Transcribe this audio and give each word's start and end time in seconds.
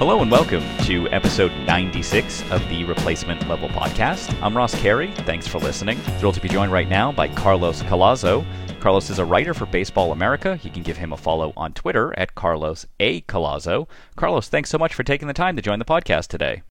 Hello 0.00 0.22
and 0.22 0.30
welcome 0.30 0.62
to 0.86 1.06
episode 1.10 1.52
96 1.66 2.50
of 2.50 2.66
the 2.70 2.84
Replacement 2.84 3.46
Level 3.50 3.68
Podcast. 3.68 4.34
I'm 4.42 4.56
Ross 4.56 4.74
Carey. 4.80 5.12
Thanks 5.26 5.46
for 5.46 5.58
listening. 5.58 5.98
Thrilled 6.18 6.36
to 6.36 6.40
be 6.40 6.48
joined 6.48 6.72
right 6.72 6.88
now 6.88 7.12
by 7.12 7.28
Carlos 7.28 7.82
Collazo. 7.82 8.46
Carlos 8.80 9.10
is 9.10 9.18
a 9.18 9.24
writer 9.26 9.52
for 9.52 9.66
Baseball 9.66 10.12
America. 10.12 10.58
You 10.62 10.70
can 10.70 10.82
give 10.82 10.96
him 10.96 11.12
a 11.12 11.18
follow 11.18 11.52
on 11.54 11.74
Twitter 11.74 12.18
at 12.18 12.34
Carlos 12.34 12.86
A. 12.98 13.20
Collazo. 13.20 13.88
Carlos, 14.16 14.48
thanks 14.48 14.70
so 14.70 14.78
much 14.78 14.94
for 14.94 15.02
taking 15.02 15.28
the 15.28 15.34
time 15.34 15.54
to 15.56 15.60
join 15.60 15.78
the 15.78 15.84
podcast 15.84 16.28
today. 16.28 16.62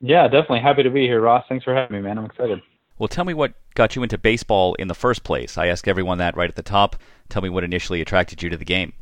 Yeah, 0.00 0.28
definitely 0.28 0.60
happy 0.60 0.84
to 0.84 0.90
be 0.90 1.08
here, 1.08 1.20
Ross. 1.20 1.44
Thanks 1.48 1.64
for 1.64 1.74
having 1.74 1.96
me, 1.96 2.02
man. 2.02 2.18
I'm 2.18 2.26
excited. 2.26 2.62
Well, 3.00 3.08
tell 3.08 3.24
me 3.24 3.34
what 3.34 3.54
got 3.74 3.96
you 3.96 4.04
into 4.04 4.16
baseball 4.16 4.74
in 4.74 4.86
the 4.86 4.94
first 4.94 5.24
place. 5.24 5.58
I 5.58 5.66
ask 5.66 5.88
everyone 5.88 6.18
that 6.18 6.36
right 6.36 6.48
at 6.48 6.54
the 6.54 6.62
top. 6.62 6.94
Tell 7.30 7.42
me 7.42 7.48
what 7.48 7.64
initially 7.64 8.00
attracted 8.00 8.44
you 8.44 8.50
to 8.50 8.56
the 8.56 8.64
game. 8.64 8.92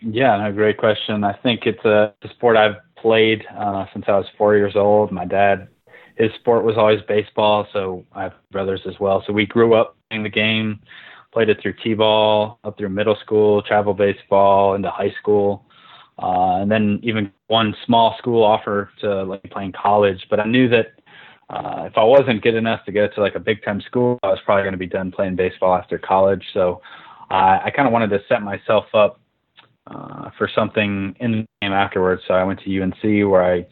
Yeah, 0.00 0.38
no, 0.38 0.50
great 0.52 0.78
question. 0.78 1.22
I 1.22 1.34
think 1.34 1.66
it's 1.66 1.84
uh, 1.84 2.12
a, 2.22 2.26
a 2.26 2.30
sport 2.30 2.56
I've 2.56 2.76
played 3.00 3.44
uh, 3.56 3.86
since 3.92 4.04
I 4.08 4.16
was 4.16 4.26
four 4.36 4.56
years 4.56 4.76
old. 4.76 5.10
My 5.12 5.24
dad, 5.24 5.68
his 6.16 6.30
sport 6.34 6.64
was 6.64 6.76
always 6.76 7.00
baseball, 7.08 7.66
so 7.72 8.04
I 8.12 8.24
have 8.24 8.34
brothers 8.50 8.82
as 8.86 8.98
well. 9.00 9.22
So 9.26 9.32
we 9.32 9.46
grew 9.46 9.74
up 9.74 9.96
playing 10.08 10.24
the 10.24 10.30
game, 10.30 10.80
played 11.32 11.48
it 11.48 11.60
through 11.62 11.74
t-ball, 11.82 12.58
up 12.64 12.76
through 12.76 12.90
middle 12.90 13.16
school, 13.16 13.62
travel 13.62 13.94
baseball, 13.94 14.74
into 14.74 14.90
high 14.90 15.14
school, 15.20 15.64
uh, 16.18 16.60
and 16.60 16.70
then 16.70 17.00
even 17.02 17.32
one 17.46 17.74
small 17.86 18.16
school 18.18 18.42
offer 18.42 18.90
to 19.00 19.24
like 19.24 19.42
play 19.50 19.64
in 19.64 19.72
college. 19.72 20.26
But 20.28 20.40
I 20.40 20.44
knew 20.44 20.68
that 20.68 20.88
uh, 21.48 21.84
if 21.86 21.96
I 21.96 22.04
wasn't 22.04 22.42
good 22.42 22.54
enough 22.54 22.84
to 22.84 22.92
go 22.92 23.08
to 23.08 23.20
like 23.20 23.34
a 23.34 23.40
big 23.40 23.62
time 23.64 23.80
school, 23.80 24.18
I 24.22 24.28
was 24.28 24.38
probably 24.44 24.62
going 24.62 24.72
to 24.72 24.78
be 24.78 24.86
done 24.86 25.10
playing 25.10 25.36
baseball 25.36 25.74
after 25.74 25.98
college. 25.98 26.44
So 26.52 26.80
uh, 27.30 27.60
I 27.64 27.72
kind 27.74 27.86
of 27.86 27.92
wanted 27.92 28.10
to 28.10 28.20
set 28.28 28.42
myself 28.42 28.86
up 28.94 29.19
uh, 29.90 30.30
for 30.38 30.48
something 30.54 31.14
in 31.20 31.32
the 31.32 31.46
game 31.62 31.72
afterwards. 31.72 32.22
So 32.26 32.34
I 32.34 32.44
went 32.44 32.60
to 32.60 32.82
UNC 32.82 33.02
where 33.30 33.42
I, 33.42 33.66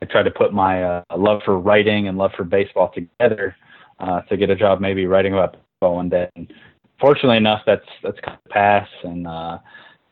I 0.00 0.06
tried 0.06 0.24
to 0.24 0.30
put 0.30 0.52
my 0.52 0.82
uh, 0.82 1.02
love 1.16 1.40
for 1.44 1.58
writing 1.58 2.08
and 2.08 2.18
love 2.18 2.32
for 2.36 2.44
baseball 2.44 2.92
together 2.92 3.56
uh, 4.00 4.20
to 4.22 4.36
get 4.36 4.50
a 4.50 4.56
job 4.56 4.80
maybe 4.80 5.06
writing 5.06 5.32
about 5.32 5.56
baseball 5.80 5.96
one 5.96 6.08
day. 6.08 6.28
And 6.36 6.52
fortunately 7.00 7.36
enough, 7.36 7.62
that's 7.66 7.86
that's 8.02 8.18
come 8.20 8.36
to 8.44 8.52
pass. 8.52 8.88
And 9.04 9.26
uh, 9.26 9.58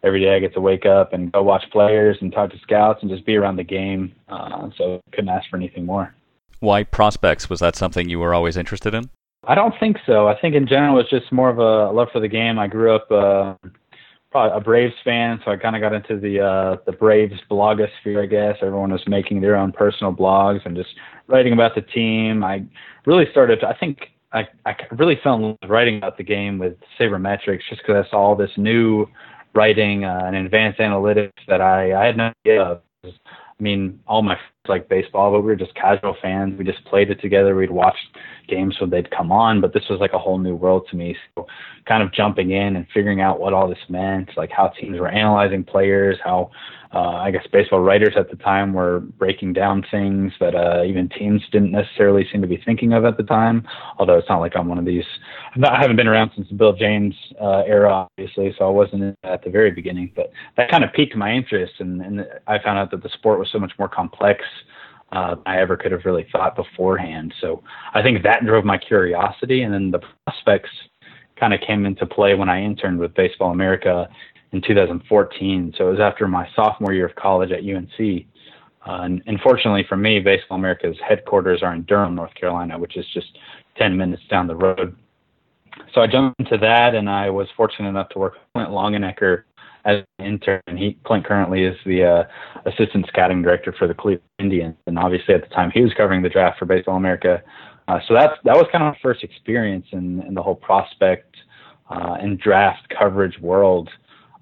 every 0.03 0.21
day 0.21 0.35
I 0.35 0.39
get 0.39 0.55
to 0.55 0.61
wake 0.61 0.87
up 0.87 1.13
and 1.13 1.33
go 1.33 1.43
watch 1.43 1.65
players 1.73 2.17
and 2.21 2.33
talk 2.33 2.51
to 2.51 2.59
scouts 2.61 3.01
and 3.03 3.11
just 3.11 3.27
be 3.27 3.37
around 3.37 3.57
the 3.57 3.65
game. 3.65 4.15
Uh, 4.29 4.71
so 4.77 5.01
couldn't 5.13 5.31
ask 5.31 5.49
for 5.51 5.57
anything 5.57 5.85
more. 5.85 6.15
Why 6.61 6.85
prospects? 6.85 7.49
Was 7.49 7.61
that 7.61 7.75
something 7.75 8.09
you 8.09 8.19
were 8.19 8.35
always 8.35 8.57
interested 8.57 8.95
in? 8.95 9.11
I 9.45 9.55
don't 9.55 9.75
think 9.81 9.97
so. 10.05 10.29
I 10.29 10.39
think 10.39 10.55
in 10.55 10.67
general 10.67 11.01
it's 11.01 11.09
just 11.09 11.33
more 11.33 11.49
of 11.49 11.59
a 11.59 11.91
love 11.91 12.09
for 12.13 12.21
the 12.21 12.29
game. 12.29 12.59
I 12.59 12.67
grew 12.67 12.95
up 12.95 13.11
uh, 13.11 13.55
probably 14.31 14.57
a 14.57 14.61
Braves 14.61 14.95
fan, 15.05 15.41
so 15.45 15.51
I 15.51 15.57
kind 15.57 15.75
of 15.77 15.83
got 15.83 15.93
into 15.93 16.19
the 16.19 16.41
uh, 16.41 16.77
the 16.87 16.93
Braves 16.93 17.41
blogosphere. 17.51 18.23
I 18.23 18.27
guess 18.27 18.57
everyone 18.63 18.93
was 18.93 19.03
making 19.07 19.41
their 19.41 19.57
own 19.57 19.73
personal 19.73 20.13
blogs 20.13 20.65
and 20.65 20.77
just 20.77 20.91
writing 21.27 21.53
about 21.53 21.75
the 21.75 21.83
team. 21.83 22.45
I 22.45 22.65
really 23.07 23.27
started. 23.31 23.65
I 23.65 23.75
think 23.75 24.11
I 24.33 24.47
I 24.67 24.77
really 24.93 25.19
fell 25.23 25.35
in 25.37 25.43
love 25.43 25.59
with 25.63 25.71
writing 25.71 25.99
about 25.99 26.17
the 26.17 26.25
game 26.25 26.59
with 26.59 26.75
sabermetrics, 26.99 27.61
just 27.69 27.83
because 27.83 28.05
I 28.07 28.11
saw 28.11 28.17
all 28.19 28.37
this 28.37 28.53
new 28.57 29.07
writing 29.55 30.05
uh, 30.05 30.23
and 30.25 30.37
advanced 30.37 30.79
analytics 30.79 31.33
that 31.49 31.61
I 31.61 31.93
I 32.01 32.07
had 32.07 32.17
no 32.17 32.33
idea 32.47 32.63
of. 32.63 32.83
I 33.61 33.63
mean, 33.63 34.01
all 34.07 34.23
my 34.23 34.37
like 34.69 34.89
baseball, 34.89 35.33
but 35.33 35.41
we 35.41 35.47
were 35.47 35.57
just 35.57 35.75
casual 35.75 36.17
fans. 36.23 36.59
We 36.59 36.65
just 36.65 36.83
played 36.87 37.11
it 37.11 37.21
together. 37.21 37.55
We'd 37.55 37.71
watch 37.71 37.97
games 38.49 38.77
when 38.81 38.89
they'd 38.89 39.11
come 39.11 39.31
on, 39.31 39.61
but 39.61 39.75
this 39.75 39.83
was 39.91 40.01
like 40.01 40.13
a 40.15 40.19
whole 40.19 40.39
new 40.39 40.55
world 40.55 40.87
to 40.91 40.97
me. 40.97 41.15
So, 41.35 41.47
kind 41.87 42.03
of 42.03 42.13
jumping 42.13 42.53
in 42.53 42.77
and 42.77 42.87
figuring 42.95 43.21
out 43.21 43.39
what 43.39 43.53
all 43.53 43.69
this 43.69 43.79
meant, 43.89 44.31
like 44.37 44.51
how 44.51 44.69
teams 44.69 44.99
were 44.99 45.09
analyzing 45.09 45.65
players, 45.65 46.17
how 46.25 46.51
uh, 46.93 46.99
I 46.99 47.31
guess 47.31 47.47
baseball 47.53 47.81
writers 47.81 48.15
at 48.17 48.31
the 48.31 48.37
time 48.37 48.73
were 48.73 49.01
breaking 49.01 49.53
down 49.53 49.85
things 49.91 50.33
that 50.41 50.57
uh, 50.57 50.83
even 50.85 51.09
teams 51.09 51.41
didn't 51.53 51.71
necessarily 51.71 52.27
seem 52.33 52.43
to 52.43 52.49
be 52.49 52.61
thinking 52.65 52.93
of 52.93 53.05
at 53.05 53.17
the 53.17 53.23
time. 53.23 53.67
Although 53.99 54.19
it's 54.19 54.29
not 54.29 54.41
like 54.41 54.57
I'm 54.57 54.69
one 54.69 54.79
of 54.79 54.85
these. 54.85 55.05
I 55.63 55.81
haven't 55.81 55.97
been 55.97 56.09
around 56.09 56.33
since 56.35 56.49
the 56.49 56.55
Bill 56.55 56.73
James 56.73 57.15
uh, 57.41 57.63
era, 57.67 57.93
obviously, 57.93 58.55
so 58.59 58.67
I 58.67 58.71
wasn't 58.71 59.17
at 59.23 59.45
the 59.45 59.51
very 59.51 59.71
beginning. 59.71 60.13
But 60.17 60.33
that 60.57 60.71
kind 60.71 60.83
of 60.83 60.93
piqued 60.93 61.15
my 61.15 61.33
interest, 61.33 61.75
and, 61.79 62.01
and 62.03 62.27
I 62.47 62.59
found 62.63 62.79
out 62.79 62.91
that 62.91 63.03
the 63.03 63.11
sport 63.11 63.39
was 63.39 63.49
so 63.53 63.59
much 63.59 63.73
more 63.79 63.89
complex 63.89 64.45
uh, 65.13 65.37
I 65.47 65.61
ever 65.61 65.77
could 65.77 65.93
have 65.93 66.05
really 66.05 66.27
thought 66.33 66.57
beforehand. 66.57 67.35
So 67.41 67.63
I 67.95 68.03
think 68.03 68.23
that 68.23 68.45
drove 68.45 68.65
my 68.65 68.79
curiosity, 68.79 69.63
and 69.63 69.73
then 69.73 69.91
the 69.91 70.01
prospects 70.27 70.71
kind 71.41 71.55
of 71.55 71.61
came 71.67 71.87
into 71.87 72.07
play 72.07 72.35
when 72.35 72.49
I 72.49 72.63
interned 72.63 72.99
with 72.99 73.15
Baseball 73.15 73.51
America 73.51 74.09
in 74.53 74.61
2014. 74.63 75.75
So 75.77 75.89
it 75.89 75.91
was 75.91 76.01
after 76.01 76.27
my 76.29 76.49
sophomore 76.55 76.93
year 76.93 77.07
of 77.07 77.15
college 77.17 77.51
at 77.51 77.61
UNC. 77.61 78.27
Uh, 78.87 79.03
and, 79.03 79.23
and 79.27 79.41
fortunately 79.41 79.85
for 79.89 79.97
me, 79.97 80.21
Baseball 80.21 80.59
America's 80.59 80.97
headquarters 81.07 81.63
are 81.63 81.75
in 81.75 81.83
Durham, 81.83 82.15
North 82.15 82.35
Carolina, 82.35 82.79
which 82.79 82.97
is 82.97 83.07
just 83.13 83.39
10 83.79 83.97
minutes 83.97 84.23
down 84.31 84.47
the 84.47 84.57
road. 84.57 84.97
So 85.95 86.01
I 86.01 86.07
jumped 86.07 86.41
into 86.41 86.59
that, 86.59 86.95
and 86.95 87.09
I 87.09 87.31
was 87.31 87.49
fortunate 87.57 87.89
enough 87.89 88.09
to 88.11 88.19
work 88.19 88.35
with 88.35 88.43
Clint 88.55 88.71
Longenecker 88.71 89.45
as 89.85 90.03
an 90.19 90.27
intern. 90.27 90.61
He 90.77 90.99
Clint 91.05 91.25
currently 91.25 91.65
is 91.65 91.77
the 91.87 92.05
uh, 92.05 92.25
assistant 92.67 93.07
scouting 93.09 93.43
director 93.43 93.75
for 93.79 93.87
the 93.87 93.95
Cleveland 93.95 94.23
Indians, 94.39 94.77
and 94.87 94.99
obviously 94.99 95.35
at 95.35 95.43
the 95.43 95.55
time 95.55 95.71
he 95.73 95.81
was 95.81 95.93
covering 95.95 96.23
the 96.23 96.29
draft 96.29 96.59
for 96.59 96.67
Baseball 96.67 96.97
America. 96.97 97.43
Uh, 97.89 97.99
so 98.07 98.15
that's 98.15 98.35
that 98.45 98.55
was 98.55 98.67
kind 98.71 98.85
of 98.85 98.93
my 98.93 98.99
first 99.03 99.25
experience 99.25 99.87
in, 99.93 100.23
in 100.23 100.35
the 100.35 100.43
whole 100.43 100.55
prospect 100.55 101.35
uh, 101.89 102.17
and 102.21 102.39
draft 102.39 102.89
coverage 102.97 103.39
world, 103.41 103.89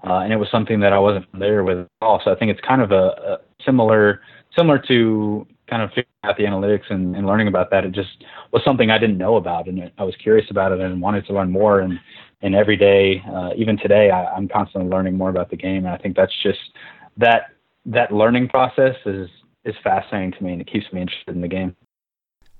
uh, 0.06 0.20
and 0.20 0.32
it 0.32 0.36
was 0.36 0.48
something 0.50 0.80
that 0.80 0.92
I 0.92 0.98
wasn't 0.98 1.30
familiar 1.30 1.64
with 1.64 1.78
at 1.78 1.88
all. 2.00 2.20
So 2.24 2.32
I 2.32 2.36
think 2.36 2.50
it's 2.50 2.60
kind 2.66 2.82
of 2.82 2.92
a, 2.92 2.94
a 2.94 3.38
similar 3.64 4.22
similar 4.56 4.78
to 4.88 5.46
kind 5.68 5.82
of 5.82 5.90
figuring 5.90 6.06
out 6.24 6.36
the 6.36 6.44
analytics 6.44 6.90
and, 6.90 7.14
and 7.14 7.26
learning 7.26 7.48
about 7.48 7.70
that. 7.70 7.84
It 7.84 7.92
just 7.92 8.24
was 8.52 8.62
something 8.64 8.90
I 8.90 8.98
didn't 8.98 9.18
know 9.18 9.36
about, 9.36 9.68
and 9.68 9.90
I 9.98 10.04
was 10.04 10.14
curious 10.16 10.46
about 10.50 10.72
it 10.72 10.80
and 10.80 11.00
wanted 11.00 11.26
to 11.26 11.32
learn 11.32 11.50
more. 11.50 11.80
And 11.80 11.98
and 12.42 12.54
every 12.54 12.76
day, 12.76 13.22
uh, 13.32 13.50
even 13.56 13.76
today, 13.76 14.10
I, 14.10 14.26
I'm 14.26 14.48
constantly 14.48 14.88
learning 14.88 15.16
more 15.16 15.30
about 15.30 15.50
the 15.50 15.56
game. 15.56 15.86
And 15.86 15.88
I 15.88 15.98
think 15.98 16.16
that's 16.16 16.32
just 16.42 16.58
that 17.16 17.52
that 17.86 18.12
learning 18.12 18.48
process 18.48 18.94
is 19.06 19.28
is 19.64 19.74
fascinating 19.82 20.32
to 20.32 20.44
me, 20.44 20.52
and 20.52 20.60
it 20.60 20.70
keeps 20.70 20.90
me 20.92 21.00
interested 21.00 21.34
in 21.34 21.40
the 21.40 21.48
game. 21.48 21.76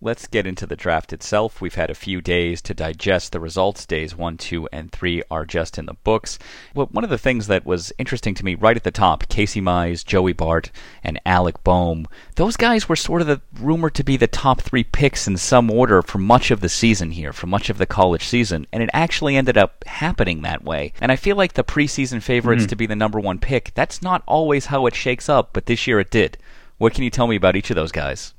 Let's 0.01 0.29
get 0.29 0.47
into 0.47 0.65
the 0.65 0.77
draft 0.77 1.13
itself. 1.13 1.61
We've 1.61 1.75
had 1.75 1.91
a 1.91 1.95
few 1.95 2.21
days 2.21 2.63
to 2.63 2.73
digest 2.73 3.33
the 3.33 3.41
results. 3.41 3.85
Days 3.85 4.15
1, 4.15 4.37
2, 4.37 4.69
and 4.73 4.93
3 4.93 5.25
are 5.29 5.45
just 5.45 5.77
in 5.77 5.87
the 5.87 5.95
books. 5.95 6.39
Well, 6.73 6.87
one 6.93 7.03
of 7.03 7.11
the 7.11 7.19
things 7.19 7.49
that 7.49 7.67
was 7.67 7.93
interesting 7.99 8.33
to 8.35 8.45
me 8.45 8.55
right 8.55 8.77
at 8.77 8.85
the 8.85 8.93
top 8.93 9.29
Casey 9.29 9.61
Mize, 9.61 10.05
Joey 10.05 10.33
Bart, 10.33 10.71
and 11.03 11.21
Alec 11.27 11.65
Bohm, 11.65 12.07
those 12.37 12.57
guys 12.57 12.89
were 12.89 12.95
sort 12.95 13.23
of 13.23 13.27
the, 13.27 13.41
rumored 13.59 13.97
to 13.97 14.05
be 14.05 14.17
the 14.17 14.29
top 14.29 14.61
three 14.61 14.85
picks 14.85 15.27
in 15.27 15.37
some 15.37 15.69
order 15.69 16.01
for 16.03 16.19
much 16.19 16.53
of 16.53 16.61
the 16.61 16.69
season 16.69 17.11
here, 17.11 17.33
for 17.33 17.49
much 17.49 17.69
of 17.69 17.79
the 17.79 17.85
college 17.85 18.25
season, 18.25 18.69
and 18.73 18.85
it 18.85 18.91
actually 18.93 19.37
ended 19.37 19.59
up 19.59 19.83
happening 19.85 20.43
that 20.43 20.63
way. 20.63 20.93
And 21.01 21.11
I 21.11 21.17
feel 21.17 21.35
like 21.35 21.55
the 21.55 21.65
preseason 21.65 22.23
favorites 22.23 22.63
mm-hmm. 22.63 22.69
to 22.69 22.77
be 22.77 22.87
the 22.87 22.95
number 22.95 23.19
one 23.19 23.41
pick, 23.41 23.73
that's 23.75 24.01
not 24.01 24.23
always 24.27 24.67
how 24.67 24.87
it 24.87 24.95
shakes 24.95 25.29
up, 25.29 25.51
but 25.53 25.67
this 25.67 25.89
year 25.89 25.99
it 25.99 26.13
did. 26.13 26.39
What 26.77 26.95
can 26.95 27.03
you 27.03 27.11
tell 27.11 27.27
me 27.27 27.35
about 27.35 27.57
each 27.57 27.71
of 27.71 27.75
those 27.75 27.91
guys? 27.91 28.33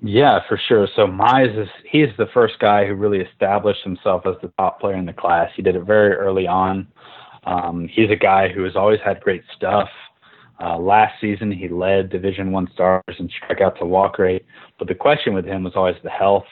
Yeah, 0.00 0.40
for 0.48 0.60
sure. 0.68 0.86
So 0.94 1.06
Mize 1.06 1.60
is 1.60 1.68
he's 1.90 2.08
the 2.18 2.28
first 2.32 2.58
guy 2.60 2.86
who 2.86 2.94
really 2.94 3.20
established 3.20 3.82
himself 3.82 4.22
as 4.26 4.34
the 4.42 4.52
top 4.58 4.80
player 4.80 4.96
in 4.96 5.06
the 5.06 5.12
class. 5.12 5.50
He 5.56 5.62
did 5.62 5.74
it 5.74 5.84
very 5.84 6.14
early 6.14 6.46
on. 6.46 6.86
Um, 7.44 7.88
he's 7.90 8.10
a 8.10 8.16
guy 8.16 8.48
who 8.48 8.62
has 8.64 8.76
always 8.76 9.00
had 9.04 9.20
great 9.20 9.42
stuff. 9.56 9.88
Uh, 10.60 10.76
last 10.76 11.20
season, 11.20 11.50
he 11.50 11.68
led 11.68 12.10
Division 12.10 12.52
One 12.52 12.68
stars 12.74 13.02
in 13.18 13.28
strikeout 13.28 13.78
to 13.78 13.86
walk 13.86 14.18
rate, 14.18 14.44
but 14.78 14.88
the 14.88 14.94
question 14.94 15.32
with 15.32 15.44
him 15.44 15.62
was 15.62 15.74
always 15.76 15.96
the 16.02 16.10
health. 16.10 16.46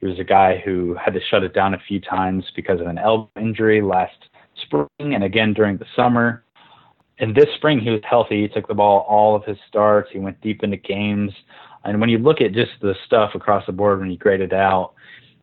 He 0.00 0.06
was 0.06 0.18
a 0.18 0.24
guy 0.24 0.62
who 0.64 0.94
had 0.94 1.14
to 1.14 1.20
shut 1.30 1.42
it 1.42 1.52
down 1.52 1.74
a 1.74 1.82
few 1.86 2.00
times 2.00 2.44
because 2.56 2.80
of 2.80 2.86
an 2.86 2.96
elbow 2.96 3.30
injury 3.38 3.82
last 3.82 4.14
spring 4.62 4.88
and 5.00 5.24
again 5.24 5.52
during 5.52 5.76
the 5.76 5.86
summer. 5.94 6.44
And 7.18 7.34
this 7.34 7.48
spring, 7.56 7.80
he 7.80 7.90
was 7.90 8.00
healthy. 8.08 8.42
He 8.42 8.48
took 8.48 8.66
the 8.66 8.74
ball 8.74 9.04
all 9.08 9.36
of 9.36 9.44
his 9.44 9.58
starts. 9.68 10.08
He 10.10 10.18
went 10.18 10.40
deep 10.40 10.62
into 10.62 10.78
games. 10.78 11.32
And 11.84 12.00
when 12.00 12.10
you 12.10 12.18
look 12.18 12.40
at 12.40 12.52
just 12.52 12.72
the 12.80 12.94
stuff 13.06 13.34
across 13.34 13.64
the 13.66 13.72
board, 13.72 14.00
when 14.00 14.10
you 14.10 14.18
grade 14.18 14.40
it 14.40 14.52
out, 14.52 14.92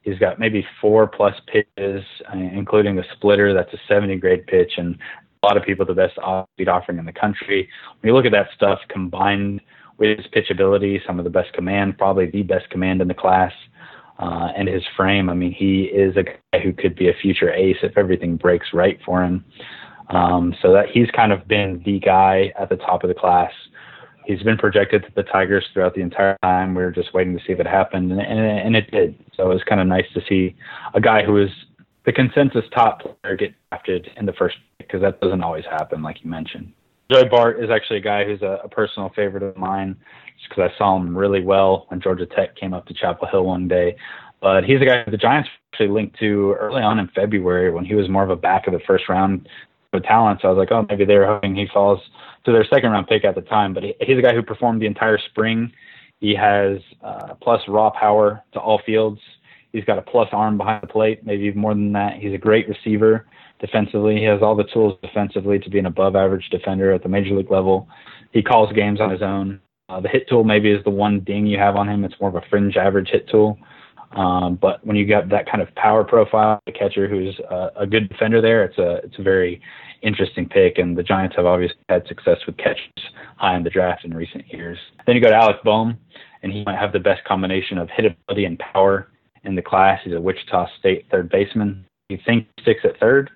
he's 0.02 0.20
got 0.20 0.40
maybe 0.40 0.66
four 0.80 1.08
plus 1.08 1.36
pitches, 1.48 2.04
uh, 2.32 2.38
including 2.38 3.00
a 3.00 3.04
splitter 3.14 3.54
that's 3.54 3.74
a 3.74 3.78
70 3.88 4.18
grade 4.18 4.46
pitch, 4.48 4.74
and 4.78 4.98
a 5.44 5.46
lot 5.46 5.58
of 5.58 5.64
people 5.64 5.86
the 5.86 5.94
best 5.94 6.18
off-speed 6.20 6.68
offering 6.68 7.00
in 7.00 7.06
the 7.06 7.12
country. 7.12 7.68
When 8.00 8.10
you 8.10 8.16
look 8.16 8.26
at 8.26 8.32
that 8.32 8.50
stuff 8.56 8.80
combined 8.90 9.62
with 9.98 10.18
his 10.18 10.28
pitch 10.28 10.50
ability, 10.52 11.02
some 11.06 11.20
of 11.20 11.24
the 11.24 11.32
best 11.32 11.54
command, 11.54 11.98
probably 11.98 12.30
the 12.30 12.44
best 12.44 12.70
command 12.70 13.02
in 13.02 13.08
the 13.08 13.14
class, 13.14 13.52
uh, 14.20 14.50
and 14.56 14.68
his 14.68 14.84
frame. 14.96 15.30
I 15.30 15.34
mean, 15.34 15.52
he 15.52 15.84
is 15.84 16.16
a 16.18 16.24
guy 16.24 16.64
who 16.64 16.74
could 16.74 16.96
be 16.96 17.10
a 17.10 17.14
future 17.14 17.52
ace 17.52 17.78
if 17.84 17.98
everything 17.98 18.36
breaks 18.36 18.68
right 18.74 19.00
for 19.06 19.24
him. 19.24 19.46
Um, 20.10 20.56
so 20.62 20.72
that 20.74 20.86
he's 20.92 21.10
kind 21.12 21.32
of 21.32 21.48
been 21.48 21.82
the 21.86 22.00
guy 22.00 22.54
at 22.58 22.70
the 22.70 22.78
top 22.78 23.04
of 23.04 23.10
the 23.10 23.14
class 23.14 23.52
he's 24.28 24.44
been 24.44 24.58
projected 24.58 25.04
to 25.04 25.10
the 25.16 25.24
Tigers 25.24 25.66
throughout 25.74 25.96
the 25.96 26.02
entire 26.02 26.38
time. 26.44 26.76
We 26.76 26.84
were 26.84 26.92
just 26.92 27.14
waiting 27.14 27.36
to 27.38 27.44
see 27.46 27.54
if 27.54 27.60
it 27.60 27.66
happened, 27.66 28.12
and, 28.12 28.20
and, 28.20 28.40
and 28.40 28.76
it 28.76 28.92
did. 28.92 29.16
So 29.36 29.50
it 29.50 29.54
was 29.54 29.64
kind 29.64 29.80
of 29.80 29.88
nice 29.88 30.06
to 30.14 30.22
see 30.28 30.56
a 30.94 31.02
guy 31.02 31.24
who 31.24 31.42
is 31.42 31.50
the 32.06 32.12
consensus 32.12 32.66
top 32.74 33.02
player 33.22 33.38
get 33.38 33.54
drafted 33.70 34.10
in 34.18 34.26
the 34.26 34.34
first 34.34 34.58
because 34.78 35.02
that 35.02 35.20
doesn't 35.22 35.42
always 35.42 35.66
happen, 35.66 36.04
like 36.04 36.24
you 36.24 36.30
mentioned. 36.30 36.72
Joey 37.10 37.30
Bart 37.30 37.64
is 37.64 37.70
actually 37.70 37.98
a 37.98 38.02
guy 38.02 38.26
who's 38.26 38.42
a, 38.42 38.60
a 38.66 38.70
personal 38.70 39.10
favorite 39.16 39.44
of 39.44 39.56
mine, 39.56 39.96
just 40.38 40.50
because 40.50 40.70
I 40.74 40.78
saw 40.78 40.98
him 40.98 41.18
really 41.18 41.42
well 41.42 41.86
when 41.88 42.02
Georgia 42.02 42.26
Tech 42.26 42.56
came 42.58 42.74
up 42.74 42.86
to 42.88 42.94
Chapel 42.94 43.30
Hill 43.32 43.46
one 43.46 43.68
day. 43.68 43.96
But 44.42 44.66
he's 44.66 44.82
a 44.82 44.86
guy 44.86 45.04
the 45.10 45.18
Giants 45.18 45.50
actually 45.74 45.88
linked 45.90 46.20
to 46.20 46.56
early 46.60 46.82
on 46.82 47.00
in 47.00 47.08
February 47.16 47.72
when 47.72 47.86
he 47.86 47.96
was 47.96 48.10
more 48.10 48.24
of 48.24 48.30
a 48.30 48.36
back 48.36 48.68
of 48.68 48.74
the 48.74 48.82
first 48.86 49.10
round 49.10 49.48
talent. 50.00 50.42
So 50.42 50.48
I 50.48 50.52
was 50.52 50.58
like, 50.58 50.72
oh, 50.72 50.86
maybe 50.90 51.06
they're 51.06 51.28
hoping 51.28 51.56
he 51.56 51.68
falls 51.74 52.00
to 52.46 52.52
their 52.52 52.66
second 52.66 52.92
round 52.92 53.08
pick 53.08 53.26
at 53.26 53.36
the 53.36 53.42
time. 53.42 53.74
But 53.74 53.84
he, 53.84 53.96
he's 54.02 54.18
a 54.18 54.22
guy 54.22 54.34
who 54.34 54.44
performed 54.44 54.82
the 54.82 54.86
entire 54.86 55.18
spring. 55.18 55.72
He 56.20 56.34
has 56.36 56.80
uh, 57.04 57.36
plus 57.42 57.62
raw 57.68 57.90
power 57.90 58.44
to 58.54 58.60
all 58.60 58.82
fields. 58.86 59.20
He's 59.72 59.84
got 59.84 59.98
a 59.98 60.02
plus 60.02 60.30
arm 60.32 60.58
behind 60.58 60.82
the 60.82 60.88
plate, 60.88 61.26
maybe 61.26 61.44
even 61.44 61.62
more 61.62 61.74
than 61.74 61.92
that. 61.94 62.14
He's 62.16 62.34
a 62.34 62.38
great 62.38 62.68
receiver 62.68 63.28
defensively. 63.60 64.18
He 64.18 64.24
has 64.24 64.42
all 64.42 64.56
the 64.56 64.64
tools 64.64 64.98
defensively 65.04 65.60
to 65.60 65.70
be 65.70 65.80
an 65.80 65.86
above 65.86 66.16
average 66.16 66.50
defender 66.50 66.94
at 66.94 67.04
the 67.04 67.10
major 67.10 67.36
league 67.36 67.52
level. 67.52 67.88
He 68.32 68.42
calls 68.42 68.72
games 68.74 69.02
on 69.02 69.12
his 69.12 69.22
own. 69.22 69.60
Uh, 69.90 70.02
the 70.02 70.10
hit 70.10 70.28
tool 70.28 70.44
maybe 70.44 70.72
is 70.72 70.84
the 70.84 70.90
one 70.90 71.22
ding 71.22 71.46
you 71.46 71.58
have 71.58 71.76
on 71.76 71.88
him. 71.88 72.04
It's 72.04 72.16
more 72.20 72.30
of 72.30 72.36
a 72.36 72.42
fringe 72.50 72.76
average 72.76 73.10
hit 73.10 73.30
tool. 73.30 73.58
Um, 74.12 74.56
but 74.56 74.86
when 74.86 74.96
you 74.96 75.06
got 75.06 75.30
that 75.30 75.50
kind 75.50 75.62
of 75.62 75.74
power 75.76 76.04
profile, 76.04 76.60
a 76.68 76.72
catcher 76.72 77.08
who's 77.08 77.40
uh, 77.52 77.70
a 77.76 77.86
good 77.86 78.10
defender 78.10 78.42
there, 78.42 78.64
it's 78.64 78.78
a 78.78 78.96
it's 79.04 79.20
a 79.20 79.22
very 79.22 79.62
interesting 80.02 80.48
pick. 80.48 80.78
And 80.78 80.98
the 80.98 81.04
Giants 81.04 81.36
have 81.36 81.46
obviously 81.46 81.78
had 81.90 82.08
success 82.08 82.38
with 82.46 82.58
catchers 82.58 83.12
high 83.38 83.56
in 83.56 83.64
the 83.64 83.70
draft 83.70 84.06
in 84.06 84.14
recent 84.14 84.52
years. 84.52 84.78
Then 85.06 85.16
you 85.16 85.22
go 85.22 85.30
to 85.30 85.36
Alec 85.36 85.64
Bohm, 85.64 85.98
and 86.44 86.52
he 86.52 86.64
might 86.64 86.80
have 86.80 86.92
the 86.92 87.00
best 87.00 87.24
combination 87.26 87.78
of 87.78 87.88
hitability 87.90 88.46
and 88.46 88.60
power 88.60 89.10
in 89.44 89.56
the 89.56 89.62
class. 89.62 90.00
He's 90.04 90.14
a 90.14 90.22
Wichita 90.22 90.68
State 90.80 91.06
third 91.12 91.30
baseman. 91.30 91.86
You 92.10 92.20
think 92.26 92.48
six 92.64 92.82
at 92.84 93.00
third. 93.00 93.30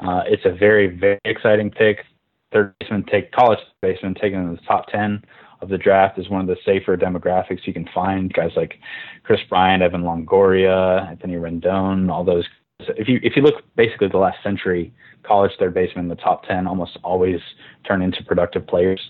Uh, 0.00 0.22
it's 0.26 0.44
a 0.44 0.52
very 0.52 0.96
very 0.98 1.18
exciting 1.24 1.70
pick. 1.70 2.04
Third 2.52 2.74
baseman 2.80 3.04
take 3.10 3.32
college 3.32 3.58
baseman 3.82 4.14
taken 4.14 4.40
in 4.40 4.52
the 4.52 4.60
top 4.66 4.86
ten 4.88 5.22
of 5.60 5.68
the 5.68 5.78
draft 5.78 6.18
is 6.18 6.28
one 6.28 6.40
of 6.40 6.46
the 6.46 6.56
safer 6.64 6.96
demographics 6.96 7.66
you 7.66 7.72
can 7.72 7.88
find. 7.94 8.32
Guys 8.32 8.52
like 8.56 8.78
Kris 9.24 9.40
Bryant, 9.48 9.82
Evan 9.82 10.02
Longoria, 10.02 11.08
Anthony 11.08 11.34
Rendon, 11.34 12.10
all 12.10 12.24
those. 12.24 12.46
If 12.96 13.08
you 13.08 13.20
if 13.22 13.36
you 13.36 13.42
look 13.42 13.56
basically 13.76 14.08
the 14.08 14.18
last 14.18 14.42
century, 14.42 14.92
college 15.22 15.52
third 15.58 15.74
basemen 15.74 16.06
in 16.06 16.08
the 16.08 16.16
top 16.16 16.44
ten 16.44 16.66
almost 16.66 16.98
always 17.02 17.40
turn 17.86 18.02
into 18.02 18.22
productive 18.24 18.66
players. 18.66 19.00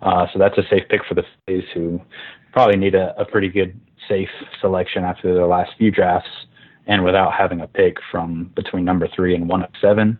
Uh, 0.00 0.26
so 0.32 0.38
that's 0.38 0.58
a 0.58 0.62
safe 0.70 0.82
pick 0.88 1.00
for 1.08 1.14
the 1.14 1.24
Phillies, 1.46 1.64
who 1.74 2.00
probably 2.52 2.76
need 2.76 2.94
a, 2.94 3.14
a 3.20 3.24
pretty 3.24 3.48
good 3.48 3.78
safe 4.08 4.28
selection 4.60 5.04
after 5.04 5.32
their 5.34 5.46
last 5.46 5.70
few 5.78 5.90
drafts, 5.90 6.28
and 6.86 7.04
without 7.04 7.32
having 7.32 7.60
a 7.60 7.66
pick 7.66 7.96
from 8.10 8.50
between 8.56 8.84
number 8.84 9.08
three 9.14 9.34
and 9.34 9.48
one 9.48 9.62
of 9.62 9.70
seven. 9.80 10.18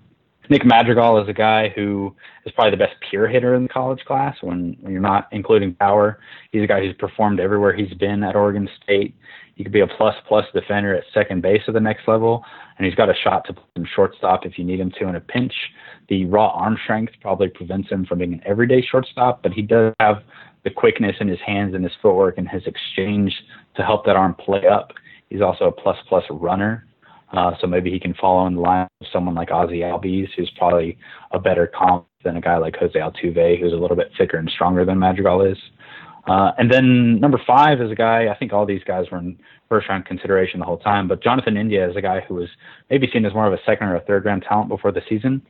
Nick 0.50 0.64
Madrigal 0.64 1.22
is 1.22 1.28
a 1.28 1.32
guy 1.32 1.68
who 1.68 2.14
is 2.44 2.52
probably 2.52 2.72
the 2.72 2.76
best 2.76 2.94
pure 3.08 3.28
hitter 3.28 3.54
in 3.54 3.62
the 3.62 3.68
college 3.68 4.00
class 4.04 4.36
when, 4.40 4.76
when 4.80 4.92
you're 4.92 5.00
not 5.00 5.28
including 5.30 5.74
power. 5.74 6.18
He's 6.50 6.64
a 6.64 6.66
guy 6.66 6.80
who's 6.80 6.96
performed 6.96 7.38
everywhere 7.38 7.74
he's 7.74 7.94
been 7.94 8.22
at 8.24 8.34
Oregon 8.34 8.68
State. 8.82 9.14
He 9.54 9.64
could 9.64 9.72
be 9.72 9.80
a 9.80 9.86
plus 9.86 10.14
plus 10.26 10.44
defender 10.54 10.94
at 10.94 11.04
second 11.12 11.42
base 11.42 11.62
at 11.68 11.74
the 11.74 11.80
next 11.80 12.08
level, 12.08 12.44
and 12.78 12.86
he's 12.86 12.94
got 12.94 13.10
a 13.10 13.14
shot 13.14 13.46
to 13.46 13.52
play 13.52 13.64
some 13.76 13.86
shortstop 13.94 14.46
if 14.46 14.58
you 14.58 14.64
need 14.64 14.80
him 14.80 14.92
to 14.98 15.08
in 15.08 15.16
a 15.16 15.20
pinch. 15.20 15.52
The 16.08 16.24
raw 16.26 16.48
arm 16.48 16.78
strength 16.82 17.12
probably 17.20 17.48
prevents 17.48 17.90
him 17.90 18.06
from 18.06 18.18
being 18.18 18.32
an 18.32 18.42
everyday 18.46 18.82
shortstop, 18.82 19.42
but 19.42 19.52
he 19.52 19.62
does 19.62 19.94
have 20.00 20.22
the 20.64 20.70
quickness 20.70 21.16
in 21.20 21.28
his 21.28 21.40
hands 21.44 21.74
and 21.74 21.84
his 21.84 21.92
footwork 22.00 22.38
and 22.38 22.48
his 22.48 22.62
exchange 22.66 23.34
to 23.76 23.82
help 23.82 24.04
that 24.06 24.16
arm 24.16 24.34
play 24.34 24.66
up. 24.66 24.92
He's 25.28 25.42
also 25.42 25.64
a 25.66 25.72
plus 25.72 25.96
plus 26.08 26.24
runner 26.30 26.86
uh, 27.32 27.52
so 27.60 27.66
maybe 27.66 27.90
he 27.90 27.98
can 27.98 28.14
follow 28.14 28.46
in 28.46 28.54
the 28.54 28.60
line 28.60 28.88
of 29.00 29.06
someone 29.12 29.34
like 29.34 29.50
Ozzie 29.50 29.80
Albies, 29.80 30.28
who's 30.36 30.50
probably 30.56 30.98
a 31.30 31.38
better 31.38 31.66
comp 31.66 32.06
than 32.24 32.36
a 32.36 32.40
guy 32.40 32.58
like 32.58 32.76
Jose 32.76 32.98
Altuve, 32.98 33.58
who's 33.58 33.72
a 33.72 33.76
little 33.76 33.96
bit 33.96 34.10
thicker 34.18 34.36
and 34.36 34.50
stronger 34.50 34.84
than 34.84 34.98
Madrigal 34.98 35.42
is. 35.42 35.56
Uh, 36.26 36.52
and 36.56 36.70
then 36.70 37.18
number 37.20 37.40
five 37.46 37.80
is 37.80 37.90
a 37.90 37.94
guy, 37.94 38.28
I 38.28 38.36
think 38.36 38.52
all 38.52 38.64
these 38.64 38.84
guys 38.84 39.06
were 39.10 39.18
in 39.18 39.38
first 39.68 39.88
round 39.88 40.06
consideration 40.06 40.60
the 40.60 40.66
whole 40.66 40.78
time, 40.78 41.08
but 41.08 41.22
Jonathan 41.22 41.56
India 41.56 41.88
is 41.88 41.96
a 41.96 42.02
guy 42.02 42.20
who 42.20 42.34
was 42.34 42.48
maybe 42.90 43.08
seen 43.12 43.24
as 43.24 43.34
more 43.34 43.46
of 43.46 43.52
a 43.52 43.58
second 43.66 43.88
or 43.88 43.96
a 43.96 44.00
third 44.00 44.24
round 44.24 44.44
talent 44.48 44.68
before 44.68 44.92
the 44.92 45.02
season. 45.08 45.42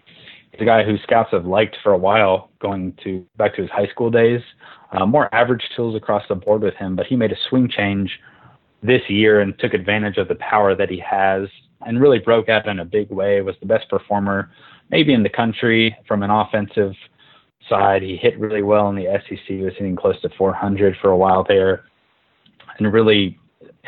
He's 0.52 0.62
a 0.62 0.64
guy 0.64 0.84
who 0.84 0.96
scouts 0.98 1.30
have 1.32 1.46
liked 1.46 1.76
for 1.82 1.92
a 1.92 1.98
while, 1.98 2.50
going 2.60 2.94
to 3.04 3.24
back 3.36 3.54
to 3.56 3.62
his 3.62 3.70
high 3.70 3.86
school 3.88 4.10
days. 4.10 4.40
Uh, 4.92 5.06
more 5.06 5.34
average 5.34 5.62
tools 5.74 5.96
across 5.96 6.22
the 6.28 6.34
board 6.34 6.62
with 6.62 6.74
him, 6.74 6.94
but 6.94 7.06
he 7.06 7.16
made 7.16 7.32
a 7.32 7.36
swing 7.48 7.68
change 7.68 8.20
this 8.82 9.02
year 9.08 9.40
and 9.40 9.58
took 9.58 9.74
advantage 9.74 10.18
of 10.18 10.28
the 10.28 10.34
power 10.36 10.74
that 10.74 10.90
he 10.90 10.98
has 10.98 11.48
and 11.86 12.00
really 12.00 12.18
broke 12.18 12.48
out 12.48 12.66
in 12.66 12.80
a 12.80 12.84
big 12.84 13.10
way. 13.10 13.40
Was 13.40 13.56
the 13.60 13.66
best 13.66 13.88
performer 13.88 14.50
maybe 14.90 15.14
in 15.14 15.22
the 15.22 15.28
country 15.30 15.96
from 16.06 16.22
an 16.22 16.30
offensive 16.30 16.92
side. 17.68 18.02
He 18.02 18.16
hit 18.16 18.38
really 18.38 18.62
well 18.62 18.88
in 18.88 18.96
the 18.96 19.06
SEC. 19.28 19.38
He 19.46 19.62
was 19.62 19.72
hitting 19.76 19.96
close 19.96 20.20
to 20.22 20.30
400 20.36 20.96
for 21.00 21.10
a 21.10 21.16
while 21.16 21.44
there, 21.46 21.84
and 22.78 22.92
really 22.92 23.38